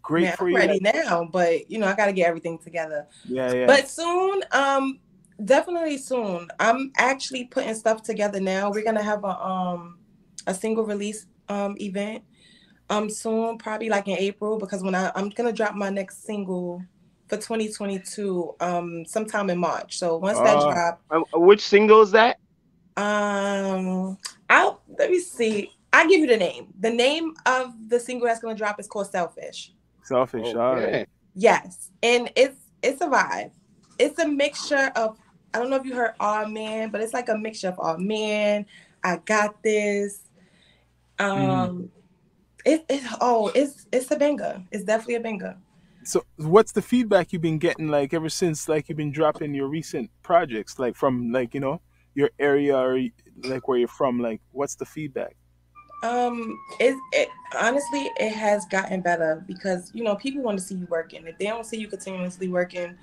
[0.02, 0.56] great Man, for I'm you.
[0.56, 3.06] ready now, but you know I got to get everything together.
[3.28, 3.66] Yeah, yeah.
[3.66, 5.00] But soon, um,
[5.44, 6.48] definitely soon.
[6.58, 8.70] I'm actually putting stuff together now.
[8.70, 9.98] We're gonna have a um
[10.46, 12.22] a single release um event
[12.88, 16.82] um soon, probably like in April, because when I I'm gonna drop my next single
[17.28, 19.98] for 2022 um sometime in March.
[19.98, 20.68] So once that Ah.
[20.72, 22.38] drop, Uh, which single is that?
[22.96, 25.70] um, I'll let me see.
[25.92, 26.72] I give you the name.
[26.78, 29.72] The name of the single that's gonna drop is called Selfish.
[30.04, 30.54] Selfish.
[30.54, 31.08] All right.
[31.34, 33.52] Yes, and it's it's a vibe.
[33.98, 35.18] It's a mixture of
[35.52, 37.98] I don't know if you heard "All Man," but it's like a mixture of "All
[37.98, 38.66] Man,"
[39.02, 40.22] "I Got This."
[41.18, 41.90] Um,
[42.64, 44.62] it it oh it's it's a banger.
[44.70, 45.56] It's definitely a banger.
[46.02, 49.68] So, what's the feedback you've been getting like ever since like you've been dropping your
[49.68, 51.80] recent projects, like from like you know
[52.14, 52.98] your area or
[53.44, 54.20] like where you're from?
[54.20, 55.36] Like, what's the feedback?
[56.02, 57.28] Um, it it
[57.60, 61.26] honestly it has gotten better because you know people want to see you working.
[61.26, 62.96] If they don't see you continuously working,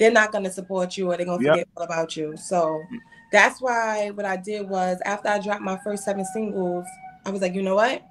[0.00, 1.52] they're not going to support you or they're going to Yep.
[1.52, 2.34] forget all about you.
[2.36, 2.82] So
[3.30, 6.86] that's why what I did was after I dropped my first seven singles,
[7.26, 8.02] I was like, you know what?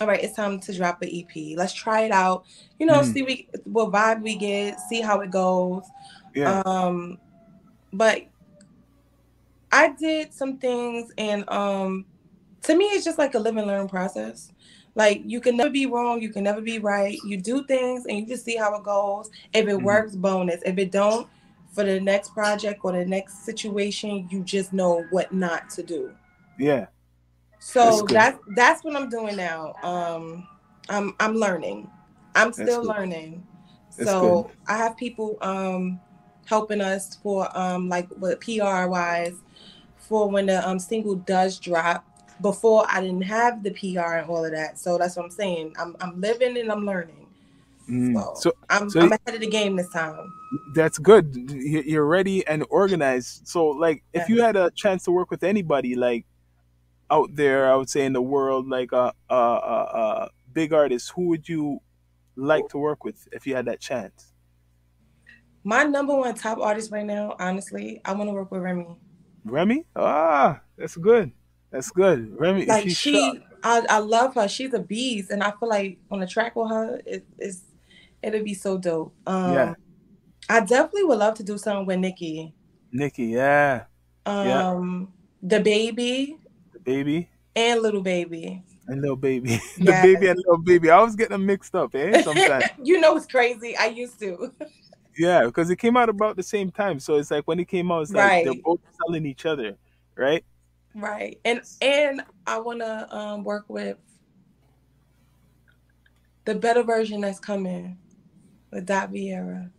[0.00, 1.56] All right, it's time to drop an EP.
[1.56, 2.44] Let's try it out.
[2.78, 3.12] You know, Mm.
[3.12, 5.82] see we what vibe we get, see how it goes.
[6.34, 6.60] Yeah.
[6.66, 7.18] Um,
[7.92, 8.22] but
[9.72, 12.04] I did some things, and um,
[12.62, 14.52] to me, it's just like a live and learn process.
[15.00, 17.18] Like you can never be wrong, you can never be right.
[17.24, 19.30] You do things, and you just see how it goes.
[19.54, 19.82] If it Mhm.
[19.82, 20.60] works, bonus.
[20.66, 21.26] If it don't,
[21.72, 26.14] for the next project or the next situation, you just know what not to do.
[26.58, 26.88] yeah.
[27.60, 28.14] So good.
[28.14, 29.72] that's that's what I'm doing now.
[29.82, 30.46] Um,
[30.90, 31.90] I'm I'm learning.
[32.34, 33.42] I'm still learning.
[33.96, 35.98] That's so I have people um
[36.44, 39.38] helping us for um like with PR wise
[39.96, 42.04] for when the um single does drop.
[42.42, 44.78] Before I didn't have the PR and all of that.
[44.78, 45.74] So that's what I'm saying.
[45.78, 47.26] I'm I'm living and I'm learning.
[47.88, 48.14] Mm.
[48.14, 50.32] So, So I'm so I'm ahead of the game this time.
[50.74, 51.34] that's good.
[51.34, 53.46] You- You're ready and organized.
[53.48, 56.26] So, like, if you had a chance to work with anybody, like
[57.10, 59.78] out there, I would say in the world, like a a, a,
[60.24, 61.80] a big artist, who would you
[62.36, 64.32] like to work with if you had that chance?
[65.64, 68.86] My number one top artist right now, honestly, I want to work with Remy.
[69.44, 69.84] Remy?
[69.94, 71.32] Ah, that's good.
[71.70, 72.38] That's good.
[72.38, 73.40] Remy, like she.
[73.62, 76.70] I, I love her she's a beast and i feel like on a track with
[76.70, 77.60] her it, it's
[78.22, 79.74] it'll be so dope um Yeah.
[80.48, 82.54] i definitely would love to do something with nikki
[82.90, 83.84] Nikki, yeah,
[84.26, 84.70] Yeah.
[84.70, 85.12] um
[85.44, 86.38] DaBaby
[86.72, 90.02] the baby and little baby and little baby, the Yes.
[90.02, 90.90] baby and little baby.
[90.90, 92.22] I always get them mixed up, eh?
[92.24, 94.52] Sometimes, you know it's crazy i used to
[95.18, 96.98] yeah, because it came out about the same time.
[96.98, 99.76] So it's like when it came out, it's like they're both selling each other,
[100.16, 100.44] right?
[100.94, 103.96] Right and and i want to um work with
[106.44, 107.98] the better version that's coming
[108.72, 109.70] with dot vieira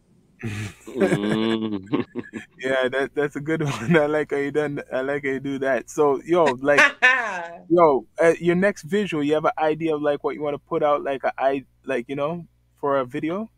[0.87, 2.05] Mm.
[2.63, 3.95] Yeah, that that's a good one.
[3.97, 4.81] I like how you done.
[4.91, 5.89] I like how you do that.
[5.89, 6.79] So, yo, like,
[7.69, 10.59] yo, uh, your next visual, you have an idea of like what you want to
[10.59, 12.45] put out, like a I, like you know,
[12.79, 13.49] for a video.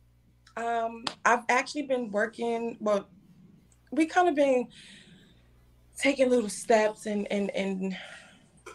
[0.55, 2.77] Um, I've actually been working.
[2.79, 3.07] Well,
[3.91, 4.67] we kind of been
[6.03, 7.97] taking little steps and and and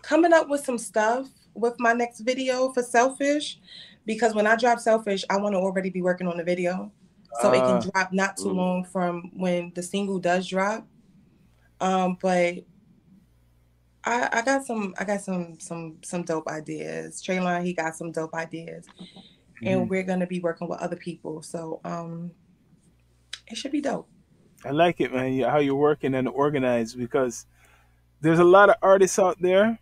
[0.02, 3.58] coming up with some stuff with my next video for Selfish,
[4.06, 6.90] because when I drop Selfish, I want to already be working on the video,
[7.42, 7.66] so it Ah.
[7.80, 8.56] can drop not too Mm.
[8.56, 10.86] long from when the single does drop.
[11.80, 12.64] Um, but
[14.04, 17.22] I I got some I got some some some dope ideas.
[17.22, 18.86] Traylon he got some dope ideas
[19.64, 19.88] and Mhm.
[19.88, 21.42] we're gonna be working with other people.
[21.42, 22.30] So um,
[23.48, 24.08] it should be dope.
[24.64, 25.40] I like it, man.
[25.40, 27.46] How you're working and organized because
[28.20, 29.78] there's a lot of artists out there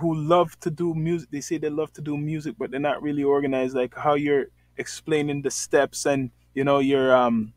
[0.00, 1.30] who love to do music.
[1.30, 3.74] They say they love to do music, but they're not really organized.
[3.74, 7.54] Like how you're explaining the steps and you know you're um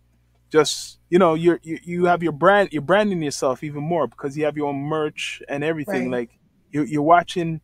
[0.52, 4.38] just you know you're you, you have your brand you're branding yourself even more because
[4.38, 6.12] you have your own merch and everything Right.
[6.12, 6.30] like
[6.72, 7.62] you you're watching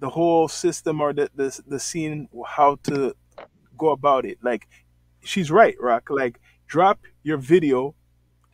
[0.00, 3.14] the whole system or the, the the scene how to
[3.78, 4.68] go about it like
[5.22, 6.39] she's right rock like
[6.70, 7.94] drop your video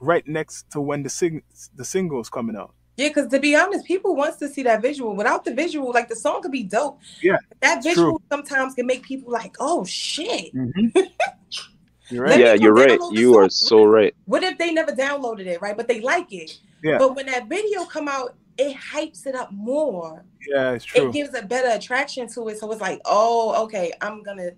[0.00, 1.42] right next to when the sing
[1.76, 2.74] the single is coming out.
[2.96, 5.14] Yeah, because to be honest, people wants to see that visual.
[5.14, 6.98] Without the visual, like the song could be dope.
[7.22, 8.26] Yeah, that visual true.
[8.30, 10.52] sometimes can make people like, oh shit.
[10.54, 10.98] Mm-hmm.
[12.08, 12.38] You're right.
[12.38, 13.00] Yeah, you're right.
[13.00, 13.68] download the You are song.
[13.80, 14.14] so right.
[14.26, 15.76] What if they never downloaded it, right?
[15.76, 16.56] But they like it.
[16.84, 16.98] Yeah.
[16.98, 20.24] But when that video come out, it hypes it up more.
[20.48, 21.08] Yeah, it's true.
[21.08, 22.58] It gives a better attraction to it.
[22.58, 24.52] So it's like, oh, okay, I'm gonna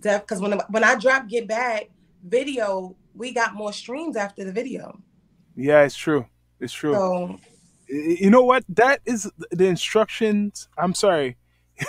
[0.00, 1.90] def because when when I drop Get Back
[2.26, 4.98] video, we got more streams after the video.
[5.56, 6.26] Yeah, it's true.
[6.60, 6.94] It's true.
[6.94, 7.38] So
[7.88, 8.64] you know what?
[8.68, 10.68] That is the instructions.
[10.78, 11.36] I'm sorry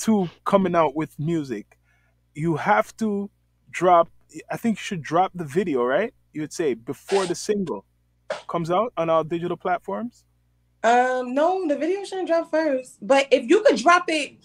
[0.00, 1.78] to coming out with music.
[2.34, 3.30] You have to
[3.70, 4.08] drop.
[4.50, 6.12] I think you should drop the video, right?
[6.32, 7.84] You would say before the single
[8.48, 10.24] comes out on all digital platforms.
[10.82, 12.98] um no, the video shouldn't drop first.
[13.00, 14.38] But if you could drop it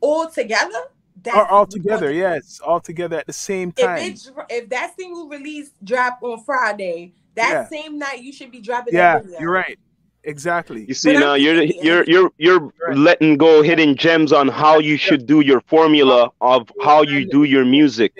[0.00, 0.80] all together,
[1.22, 4.14] that's Or all together, yes, all together at the same If time.
[4.50, 7.68] if that single release drop on Friday, that Yeah.
[7.68, 9.40] same night you should be dropping Yeah, that video.
[9.40, 9.78] you're right.
[10.24, 10.84] Exactly.
[10.88, 12.96] You see But I'm now, you're you're you're you're Right.
[12.96, 17.44] letting go hidden gems on how you should do your formula of how you do
[17.44, 18.12] your music.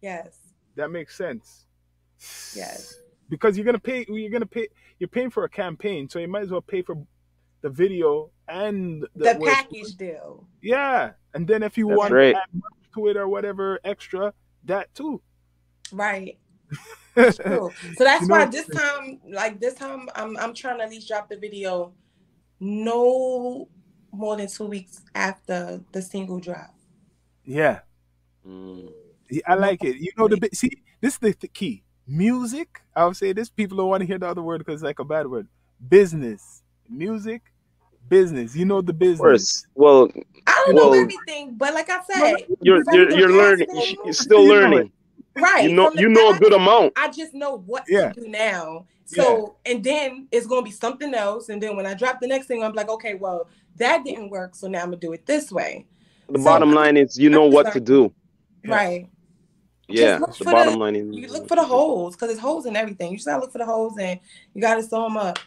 [0.00, 0.38] Yes.
[0.76, 1.66] That makes sense.
[2.54, 3.00] Yes.
[3.28, 4.06] Because you're gonna pay.
[4.08, 4.68] You're gonna pay.
[5.00, 6.96] You're paying for a campaign, so you might as well pay for
[7.62, 10.46] the video and the, The package deal.
[10.62, 12.32] Yeah, and then if you That's want right.
[12.32, 12.62] to add
[12.94, 14.32] to it or whatever extra,
[14.64, 15.20] that too.
[15.92, 16.38] Right.
[17.14, 17.32] True.
[17.96, 20.84] So that's You know why what- this time, like this time, I'm I'm trying to
[20.84, 21.92] at least drop the video
[22.60, 23.68] no
[24.12, 26.74] more than two weeks after the single drop.
[27.44, 27.80] yeah,
[28.46, 28.90] Mm.
[29.30, 29.96] Yeah, I like it.
[29.96, 30.48] You know the.
[30.54, 30.70] See,
[31.02, 31.82] this is the, the key.
[32.06, 32.80] Music.
[32.96, 33.50] I would say this.
[33.50, 35.46] People don't want to hear the other word because it's like a bad word.
[35.86, 36.62] Business.
[36.88, 37.42] Music.
[38.08, 38.56] Business.
[38.56, 39.20] You know the business.
[39.20, 39.66] Worse.
[39.74, 40.10] Well,
[40.46, 43.68] I don't know Well- everything, but like I said, you're you're you're learning.
[44.04, 44.92] You're still You know learning.
[45.36, 45.68] right?
[45.68, 46.92] You know you know a good amount.
[46.96, 48.12] I just know what Yeah.
[48.12, 48.86] to do now.
[49.06, 51.48] So and then it's gonna be something else.
[51.48, 54.54] And then when I drop the next thing, I'm like, okay, well, that didn't work,
[54.54, 55.86] so now I'm gonna do it this way.
[56.28, 58.12] The So- bottom line is you know what to do.
[58.66, 59.06] Right.
[59.88, 60.18] Yeah.
[60.18, 63.10] The bottom the- line is You look for the holes because there's holes in everything.
[63.12, 64.20] You just gotta look for the holes and
[64.54, 65.38] you gotta sew them up.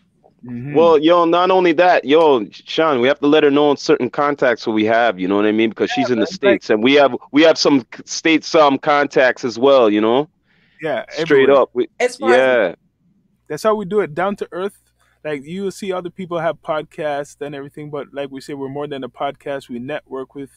[0.44, 0.74] Mhm.
[0.74, 4.10] Well, yo, not only that, yo, Sean, we have to let her know in certain
[4.10, 5.20] contacts who we have.
[5.20, 5.70] You know what I mean?
[5.70, 8.56] Because she's in the man, like- states, and we have we have some c- states
[8.56, 9.88] um contacts as well.
[9.90, 10.30] You know,
[10.82, 11.06] yeah.
[11.12, 11.62] straight everywhere.
[11.62, 11.70] up.
[11.74, 12.76] We, As far as yeah,
[13.48, 14.78] That's how we do it, down to earth.
[15.24, 18.70] Like you will see other people have podcasts and everything, but like we say, we're
[18.70, 19.70] more than a podcast.
[19.70, 20.50] We network with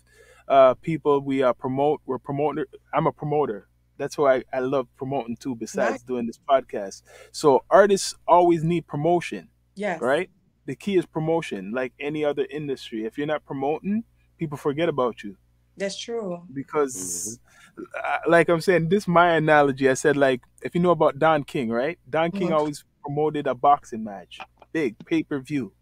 [0.49, 1.20] uh, people.
[1.20, 2.01] We uh, promote.
[2.07, 2.66] We're promoter.
[2.94, 3.68] I'm a promoter.
[3.99, 5.55] That's why I, I love promoting too.
[5.55, 6.03] Besides Nice.
[6.03, 10.01] doing this podcast, so artists always need promotion, yes.
[10.01, 10.31] right?
[10.67, 13.05] The key is promotion, like any other industry.
[13.05, 14.05] If you're not promoting,
[14.39, 15.37] people forget about you.
[15.77, 16.43] That's true.
[16.53, 17.41] because
[17.77, 19.91] uh, like i'm saying this is my analogy.
[19.91, 21.99] I said like if you know about don king right?
[22.09, 22.55] Don king Mhm.
[22.57, 24.39] always promoted a boxing match.
[24.73, 25.73] Big pay-per-view.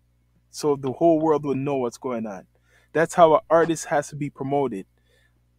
[0.51, 2.47] So the whole world will know what's going on.
[2.95, 4.87] That's how an artist has to be promoted.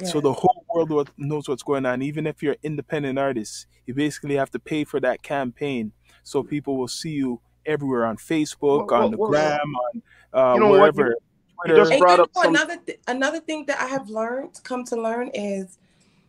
[0.03, 2.01] So the whole world knows what's going on.
[2.01, 5.91] Even if you're an independent artist you basically have to pay for that campaign.
[6.23, 10.01] So people will see you everywhere on facebook Well, on the well, gram on
[10.33, 11.15] uh, you know what, wherever you
[11.65, 11.75] Twitter.
[11.77, 14.59] just And brought you up know, some- another th- another thing that I have learned,
[14.63, 15.77] come to learn, is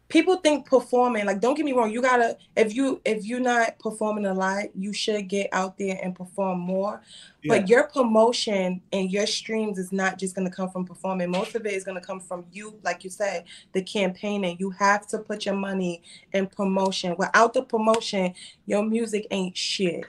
[0.09, 1.25] people think performing.
[1.25, 4.64] Like, don't get me wrong, you gotta if you if you're not performing a lot,
[4.77, 7.01] you should get out there and perform more.
[7.42, 7.55] Yeah.
[7.59, 11.31] But your promotion and your streams is not just gonna come from performing.
[11.31, 14.57] Most of it is gonna come from you, like you said, the campaigning.
[14.61, 17.16] You have to put your money in promotion.
[17.18, 18.35] Without the promotion,
[18.66, 20.05] your music ain't shit.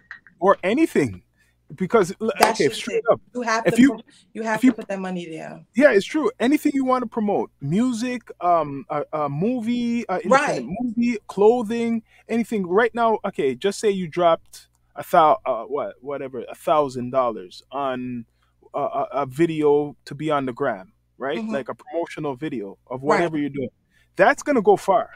[0.46, 1.24] Or anything
[1.76, 3.04] because That's okay straight it.
[3.12, 4.00] up You have If to you-
[4.34, 5.66] you have if you- put that money there.
[5.76, 6.30] Yeah, it's true.
[6.40, 12.68] Anything you want to promote, music, um, a, a movie, a independent movie, clothing, anything.
[12.68, 17.64] Right now, okay, just say you dropped a thou, uh, what, whatever, a thousand dollars
[17.72, 18.26] on
[18.76, 21.40] a, a, a video to be on the gram, right?
[21.40, 21.52] Mhm.
[21.52, 23.08] Like a promotional video of Right.
[23.08, 23.70] whatever you're doing.
[24.16, 25.10] That's gonna go far.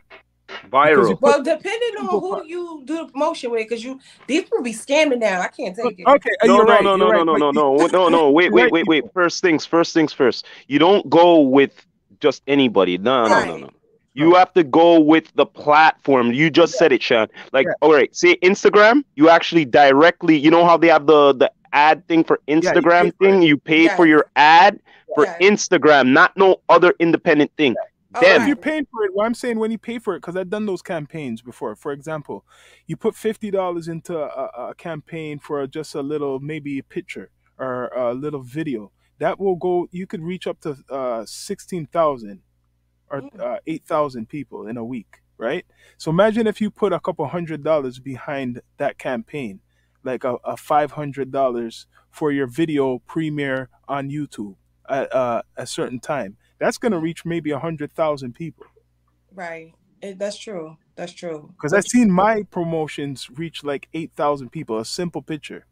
[0.71, 1.19] Viral.
[1.21, 5.19] Well, depending on who you do the promotion with, because you these people be scamming
[5.19, 5.41] now.
[5.41, 6.07] I can't take it.
[6.07, 8.09] Okay, No, you're no, right, no, you're no, right, no, but no, you- no, no,
[8.09, 8.31] no.
[8.31, 9.03] Wait, wait, wait, wait.
[9.13, 10.45] First things, first things first.
[10.67, 11.85] You don't go with
[12.19, 12.97] just anybody.
[12.97, 13.69] No, no, no, no.
[14.15, 16.33] You have to go with the platform.
[16.33, 17.27] You just said it, Sean.
[17.53, 17.73] Like, Yeah.
[17.81, 19.03] all right, see Instagram.
[19.15, 20.35] You actually directly.
[20.37, 23.41] You know how they have the the ad thing for Instagram pay for thing.
[23.43, 24.79] You pay for your ad
[25.15, 25.37] for Yes.
[25.41, 27.75] Instagram, not no other independent thing.
[28.15, 28.41] All them.
[28.41, 30.49] If you're paying for it, well, I'm saying when you pay for it, because I've
[30.49, 31.75] done those campaigns before.
[31.75, 32.45] For example,
[32.87, 37.29] you put fifty dollars into a, a campaign for just a little, maybe a picture
[37.57, 38.91] or a little video.
[39.19, 39.87] That will go.
[39.91, 42.41] You could reach up to uh, sixteen thousand
[43.09, 45.65] or uh, eight thousand people in a week right?
[45.97, 49.61] So imagine if you put a couple hundred dollars behind that campaign,
[50.03, 54.55] like a, a five hundred dollars for your video premiere on YouTube
[54.87, 56.37] at uh, a certain time.
[56.59, 58.65] That's going to reach maybe a hundred thousand people.
[59.33, 59.73] Right.
[60.01, 60.77] It, that's true.
[60.95, 61.53] That's true.
[61.55, 64.79] Because I've seen my promotions reach like eight thousand people.
[64.79, 65.65] A simple picture.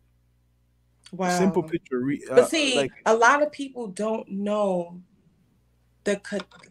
[1.11, 1.27] Wow.
[1.27, 1.99] A simple picture.
[1.99, 5.01] Re- uh, But see, like a lot of people don't know
[6.03, 6.19] the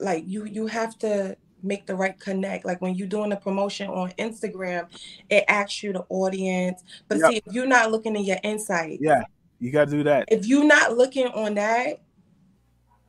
[0.01, 2.65] like you you have to make the right connect.
[2.65, 4.89] Like when you're doing a promotion on Instagram,
[5.31, 6.83] it asks you the audience.
[7.09, 7.31] But Yep.
[7.31, 9.23] see, if you're not looking at your insight, yeah,
[9.59, 10.27] you got to do that.
[10.31, 12.01] if you're not looking on that,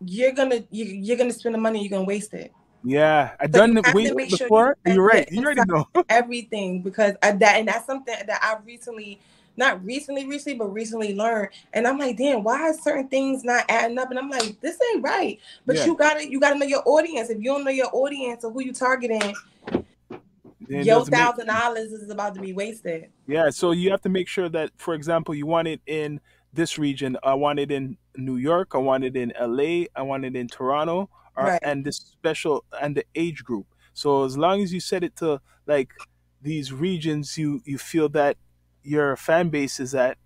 [0.05, 1.81] you're gonna you, you're gonna spend the money.
[1.81, 2.53] You're gonna waste it.
[2.83, 4.77] Yeah, I So done it way make sure you before.
[4.85, 5.27] You're right.
[5.31, 5.85] You already know.
[6.09, 9.19] everything because I, that and that's something that I recently
[9.57, 13.65] not recently recently but recently learned and I'm like damn why are certain things not
[13.67, 15.85] adding up and I'm like this ain't right but Yeah.
[15.85, 18.61] you gotta you gotta know your audience if you don't know your audience or who
[18.63, 19.33] you targeting
[20.67, 24.27] Then your thousand dollars is about to be wasted Yeah, so you have to make
[24.29, 26.21] sure that, for example, you want it in
[26.57, 27.15] this region.
[27.23, 28.71] I want it in New York.
[28.73, 29.85] I want it in LA.
[29.95, 31.09] I want it in Toronto.
[31.37, 31.59] Or, Right.
[31.63, 33.67] And this special and the age group.
[33.93, 35.91] So as long as you set it to like
[36.41, 38.37] these regions, you you feel that
[38.83, 40.17] your fan base is at,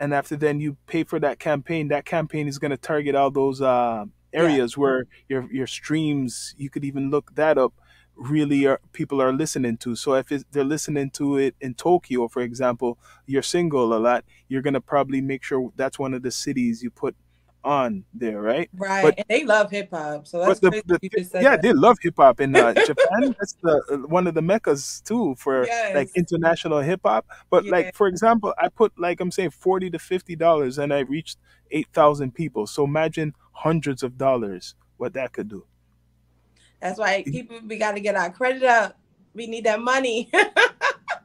[0.00, 1.88] and after then you pay for that campaign.
[1.88, 6.54] That campaign is going to target all those uh, areas where your your streams.
[6.58, 7.74] You could even look that up.
[8.16, 9.96] Really, are, people are listening to.
[9.96, 12.96] So if it's, they're listening to it in Tokyo, for example,
[13.26, 16.90] you're single a lot, you're gonna probably make sure that's one of the cities you
[16.90, 17.16] put
[17.64, 18.68] on there, right?
[18.76, 21.62] right But- and they love hip-hop so that's the, the you just said yeah, that.
[21.62, 23.34] they love hip hop in uh, Japan.
[23.38, 27.26] That's the uh, one of the meccas too for like international hip hop.
[27.50, 27.72] But Yeah.
[27.72, 31.38] like for example, I put like I'm saying forty to fifty dollars, and I reached
[31.70, 32.66] eight thousand people.
[32.66, 35.64] So imagine hundreds of dollars what that could do.
[36.84, 38.96] That's why people we got to get our credit up
[39.34, 40.30] we need that money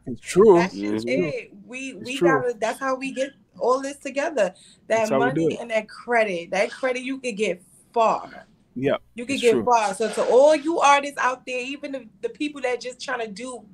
[0.07, 0.55] It's true.
[0.55, 1.51] That's it.
[1.67, 2.27] We It's we true.
[2.27, 2.55] gotta.
[2.59, 4.55] That's how we get all this together.
[4.87, 6.49] That do money and that credit.
[6.51, 7.61] That credit you could get
[7.93, 8.47] far.
[8.75, 9.65] Yeah, You could get true.
[9.65, 9.93] far.
[9.93, 13.27] So to all you artists out there, even the, the people that just trying to
[13.27, 13.65] do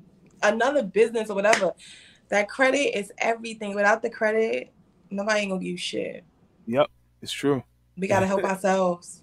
[0.43, 1.73] another business or whatever,
[2.29, 3.75] that credit is everything.
[3.75, 4.73] Without the credit,
[5.09, 6.23] nobody ain't gonna give you shit.
[6.65, 6.87] yep,
[7.21, 7.63] it's true.
[7.97, 9.21] We gotta help ourselves.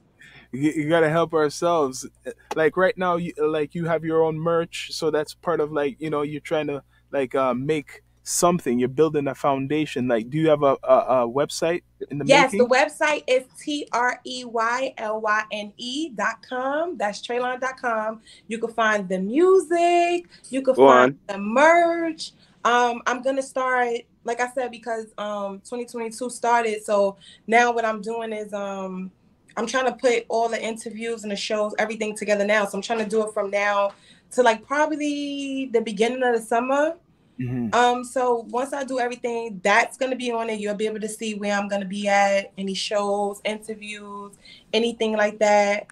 [0.52, 2.06] You, you gotta help ourselves
[2.54, 5.96] like right now you like you have your own merch so that's part of like
[5.98, 10.38] you know you're trying to like uh, make something you're building a foundation like do
[10.38, 14.20] you have a, a, a website in the Yes, making the website is T R
[14.24, 16.96] E Y L Y N E dot com.
[16.96, 18.20] That's Treylyne dot com.
[18.48, 22.32] You can find the music, you can Go find the merch.
[22.64, 26.84] Um, I'm gonna start, like I said, because um 2022 started.
[26.84, 29.10] So now what I'm doing is um
[29.56, 32.64] I'm trying to put all the interviews and the shows, everything together now.
[32.64, 33.92] So I'm trying to do it from now
[34.32, 36.96] to like probably the beginning of the summer.
[37.38, 37.74] Mhm.
[37.74, 40.60] Um, so once I do everything, that's gonna be on it.
[40.60, 44.32] You'll be able to see where I'm gonna be at, any shows, interviews,
[44.72, 45.86] anything like that.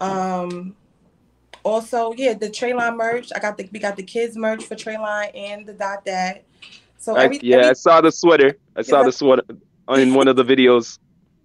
[0.00, 0.74] Um,
[1.64, 3.30] also, yeah, the Treylyne merch.
[3.34, 6.44] I got the we got the kids merch for Treylyne and the dot that.
[6.98, 8.56] So I, every, yeah, I saw the sweater.
[8.76, 9.06] I saw Yeah.
[9.06, 9.42] the sweater
[9.90, 10.98] in one of the videos.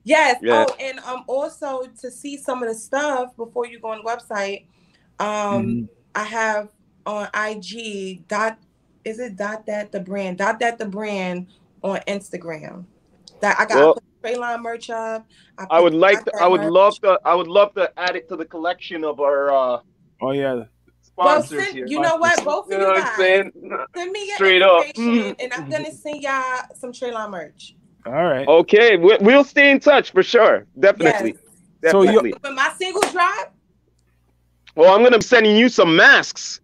[0.04, 0.39] Yes.
[0.41, 0.66] Yeah.
[0.68, 4.04] Oh, and um also to see some of the stuff before you go on the
[4.04, 4.66] website.
[5.20, 5.89] Um, Mhm.
[6.16, 6.70] I have
[7.06, 8.58] on IG dot
[9.06, 11.47] is it dot that the brand dot that the brand
[11.84, 12.86] on Instagram.
[13.41, 15.26] That I got Well- I put merch up.
[15.58, 16.72] I put would like to, I would merch.
[16.72, 19.80] love to I would love to add it to the collection of our uh
[20.22, 20.64] oh yeah
[21.18, 21.86] Well, send, here.
[21.88, 22.43] you know what?
[22.45, 23.52] Both of You you, know what I'm guys saying?
[23.95, 24.86] send me your Straight up.
[24.86, 25.36] information, Mm.
[25.43, 27.76] and I'm gonna send y'all some Treylyne merch.
[28.06, 30.66] All right Okay, we, we'll stay in touch for sure.
[30.80, 31.36] Definitely.
[31.84, 31.91] Yes.
[31.91, 32.34] So you- Definitely.
[32.41, 33.54] When my single drop,
[34.76, 36.62] well, I'm gonna be sending you some masks.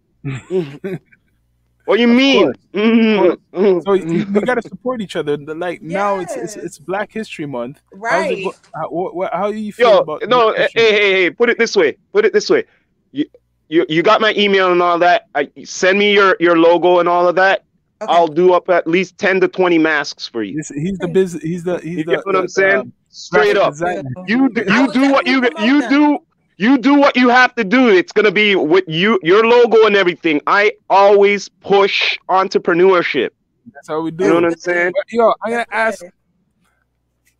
[1.84, 2.52] what do you mean?
[2.74, 3.36] Mhm.
[3.54, 3.82] Mhm.
[3.84, 7.80] so we gotta support each other The- like now it's, it's it's black history month
[7.92, 8.44] How's it right?
[8.44, 11.48] go- how, what, what, how do you feel Yo, about no, hey, hey, hey, put
[11.50, 11.96] it this way.
[12.12, 12.64] Put it this way.
[13.12, 13.24] You,
[13.68, 15.28] you, you got my email and all that.
[15.34, 17.64] I send me your your logo and all of that.
[18.00, 18.12] Okay.
[18.12, 20.56] I'll do up at least ten to twenty masks for you.
[20.56, 22.80] He's, he's the biz he's the he's You the, get what I'm the, saying?
[22.80, 23.72] um, Straight up.
[23.72, 24.02] designer.
[24.26, 26.18] You do, you do what you you promote do
[26.58, 27.88] you do what you have to do.
[27.88, 30.40] It's gonna be with you your logo and everything.
[30.46, 33.30] I always push entrepreneurship.
[33.72, 34.92] that's how we do You know what I'm saying?
[35.10, 36.04] Yo i'm gonna ask.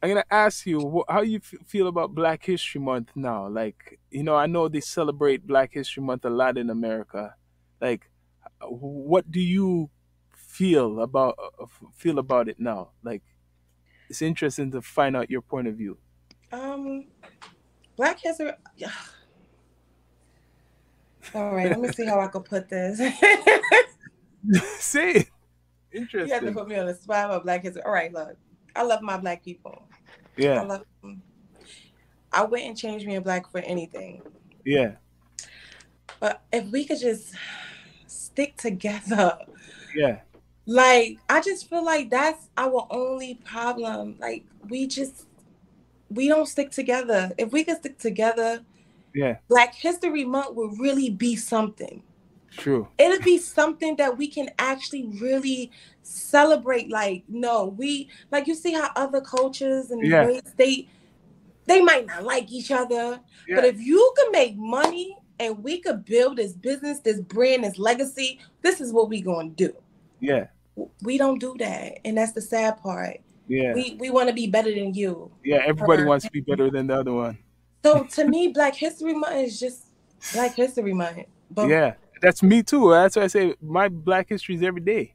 [0.03, 3.49] I'm gonna ask you how you feel about Black History Month now.
[3.49, 7.35] Like, you know, I know they celebrate Black History Month a lot in America.
[7.81, 8.09] Like,
[8.61, 9.91] what do you
[10.59, 12.91] feel about uh, feel about it now?
[13.05, 13.23] Like,
[14.11, 15.97] it's interesting to find out your point of view.
[16.51, 17.07] Um,
[17.97, 18.51] Black History.
[21.35, 22.99] All right, let me see how I can put this.
[24.79, 25.27] see,
[25.93, 26.29] interesting.
[26.29, 27.83] you have to put me on the spot about black history.
[27.83, 28.35] All right, look,
[28.75, 29.83] I love my black people.
[30.39, 31.21] Yeah, I love them.
[32.33, 34.23] I wouldn't change being black for anything.
[34.65, 34.93] yeah,
[36.19, 37.35] But if we could just
[38.07, 39.37] stick together,
[39.95, 40.21] yeah,
[40.69, 44.17] like I just feel like that's our only problem.
[44.21, 45.27] Like we just
[46.11, 47.33] we don't stick together.
[47.39, 48.61] If we could stick together,
[49.15, 49.39] yeah.
[49.49, 52.03] Black History Month would really be something.
[52.51, 52.87] True.
[52.99, 55.71] It'd be something that we can actually really
[56.03, 56.91] celebrate.
[56.91, 60.25] Like, no, we like you see how other cultures and Yeah.
[60.27, 60.87] race they
[61.65, 63.57] they might not like each other, Yeah.
[63.57, 67.79] but if you can make money and we could build this business, this brand, this
[67.79, 69.73] legacy, this is what we gonna do.
[70.21, 70.49] Yeah,
[71.03, 73.19] We don't do that, and that's the sad part.
[73.49, 75.31] yeah, We we want to be better than you.
[75.45, 75.61] yeah.
[75.67, 77.39] Everybody Or- wants to be better than the other one.
[77.85, 79.87] So to me, Black History Month is just
[80.35, 81.21] Black History Month.
[81.51, 82.91] But Yeah, that's me too.
[82.91, 85.15] That's why I say my Black history is every day.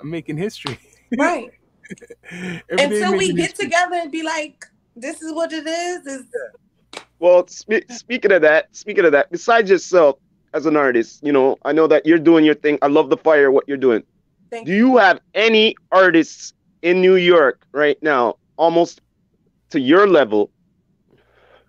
[0.00, 0.78] I'm making history.
[1.18, 1.50] right.
[2.30, 3.64] Every day Until we get history.
[3.66, 4.64] together and be like,
[4.94, 6.06] this is what it is.
[6.06, 6.24] Is
[7.18, 10.16] Well, spe- speaking of that, speaking of that, besides yourself
[10.54, 12.78] as an artist, you know, I know that you're doing your thing.
[12.80, 14.04] I love the fire, what you're doing.
[14.50, 19.00] Thank Do you have any artists in New York right now, almost
[19.70, 20.50] to your level?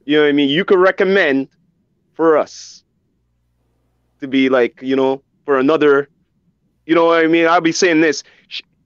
[0.06, 0.50] You know what I mean?
[0.50, 1.50] You could recommend
[2.14, 2.84] for us
[4.20, 6.10] to be like, you know, for another,
[6.86, 7.46] you know what I mean?
[7.48, 8.24] I'll be saying this.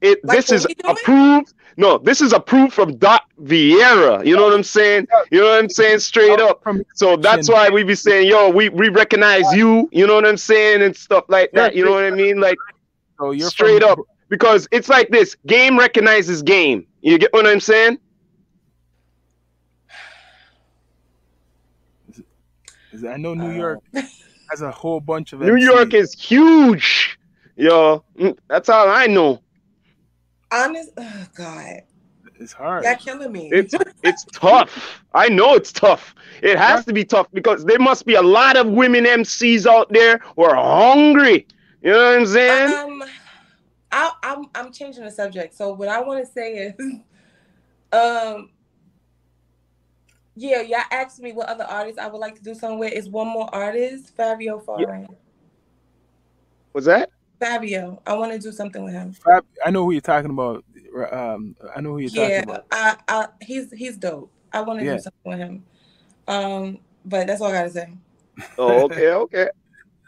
[0.01, 1.53] It Like this is approved.
[1.77, 4.25] No, this is approved from Dot Viera.
[4.25, 5.07] You know what I'm saying?
[5.31, 5.99] You know what I'm saying?
[5.99, 6.65] Straight up.
[6.93, 10.37] So that's why we be saying, yo, we, we recognize you, you know what I'm
[10.37, 11.75] saying, and stuff like that.
[11.75, 12.39] You know what I mean?
[12.39, 12.57] Like
[13.19, 13.99] so you're straight from, up.
[14.29, 16.85] because it's like this game recognizes game.
[17.01, 17.99] You get what I'm saying?
[23.07, 23.79] I know New Uh, York
[24.49, 25.61] has a whole bunch of New MCs.
[25.63, 27.19] York is huge.
[27.57, 29.41] Yo, mm, that's all I know.
[30.51, 30.91] honest.
[30.97, 31.81] Oh God,
[32.39, 32.83] It's hard.
[32.83, 33.49] you're killing me.
[33.51, 35.03] It's it's tough.
[35.13, 36.15] I know it's tough.
[36.41, 39.89] It has to be tough because there must be a lot of women MCs out
[39.91, 41.47] there who are hungry.
[41.85, 42.67] You know what I'm saying?
[42.67, 43.03] um,
[43.91, 45.53] I, I'm I'm changing the subject.
[45.53, 46.73] So what I want to say is,
[47.93, 48.49] um,
[50.35, 52.93] yeah, y'all asked me what other artists I would like to do something with.
[52.93, 55.07] Is one more artist, Fivio Foreign.
[56.73, 57.11] Was that?
[57.39, 59.13] Fivio, I want to do something with him.
[59.13, 60.63] Fab- I know who you're talking about.
[61.11, 62.65] Um, I know who you're Yeah, talking about.
[62.71, 64.31] I, I, he's he's dope.
[64.51, 64.95] I want to Yeah.
[64.95, 65.65] do something with him.
[66.27, 67.89] Um, but that's all I gotta say.
[68.57, 69.49] Oh, okay, okay.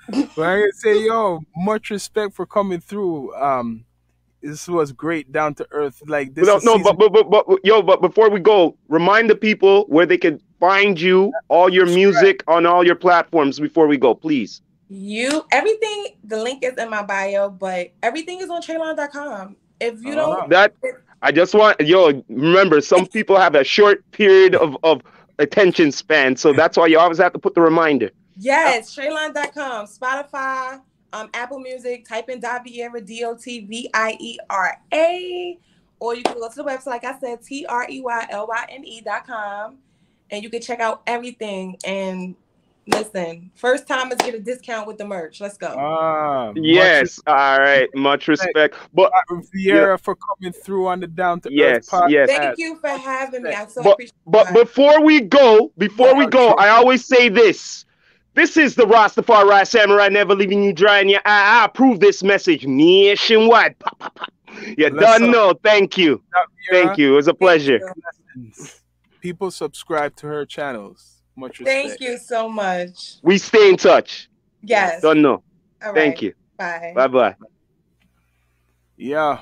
[0.08, 3.36] But I gotta say, yo, much respect for coming through.
[3.36, 3.86] Um,
[4.42, 6.02] this was great, down to earth.
[6.08, 6.48] Like this.
[6.48, 10.06] no, no, but, but but but yo, but before we go, remind the people where
[10.06, 14.62] they can find you, all your music on all your platforms before we go, please.
[14.90, 19.58] You everything the link is in my bio, but everything is on Treylyne.com.
[19.82, 20.16] If you Ah.
[20.16, 20.74] don't That
[21.22, 25.02] I just want yo, remember some people have a short period of, of
[25.40, 28.12] attention span, so that's why you always have to put the reminder.
[28.40, 30.82] Yes, Treylyne.com, Spotify,
[31.14, 33.04] um, Apple Music, type in Dot Viera,
[34.18, 35.60] D-O-T-V-I-E-R-A,
[36.00, 39.78] or you can go to the website, like I said, E T-R-E-Y-L-Y-N-E dot com,
[40.32, 41.78] and you can check out everything.
[41.86, 42.36] And
[42.86, 45.42] listen, first timers get a discount with the merch.
[45.42, 45.74] Let's go.
[45.78, 48.76] Ah, much Yes, all right, much respect.
[48.94, 52.10] But respect, Viera for coming through on the down to Yes, earth podcast.
[52.12, 52.30] yes.
[52.30, 53.50] Thank you for having me.
[53.52, 54.54] I so But- appreciate But it.
[54.54, 57.86] before we go, before we go, I always say this.
[58.38, 61.62] This is the Rastafari Samurai, never leaving you dry in your eye.
[61.62, 63.80] I approve this message nationwide.
[63.80, 64.30] Pop, pop, pop.
[64.78, 65.30] You Bless done up.
[65.32, 65.54] know.
[65.64, 66.22] Thank you.
[66.70, 67.14] Thank you.
[67.14, 67.80] It was a pleasure.
[69.22, 71.24] People subscribe to her channels.
[71.36, 71.88] Much respect.
[71.88, 73.16] Thank you so much.
[73.24, 74.30] We stay in touch.
[74.62, 75.02] Yes.
[75.02, 75.42] Done know.
[75.84, 76.22] All Thank right.
[76.22, 76.34] you.
[76.60, 76.94] Bye.
[76.96, 77.36] Bye bye.
[78.98, 79.40] Yeah.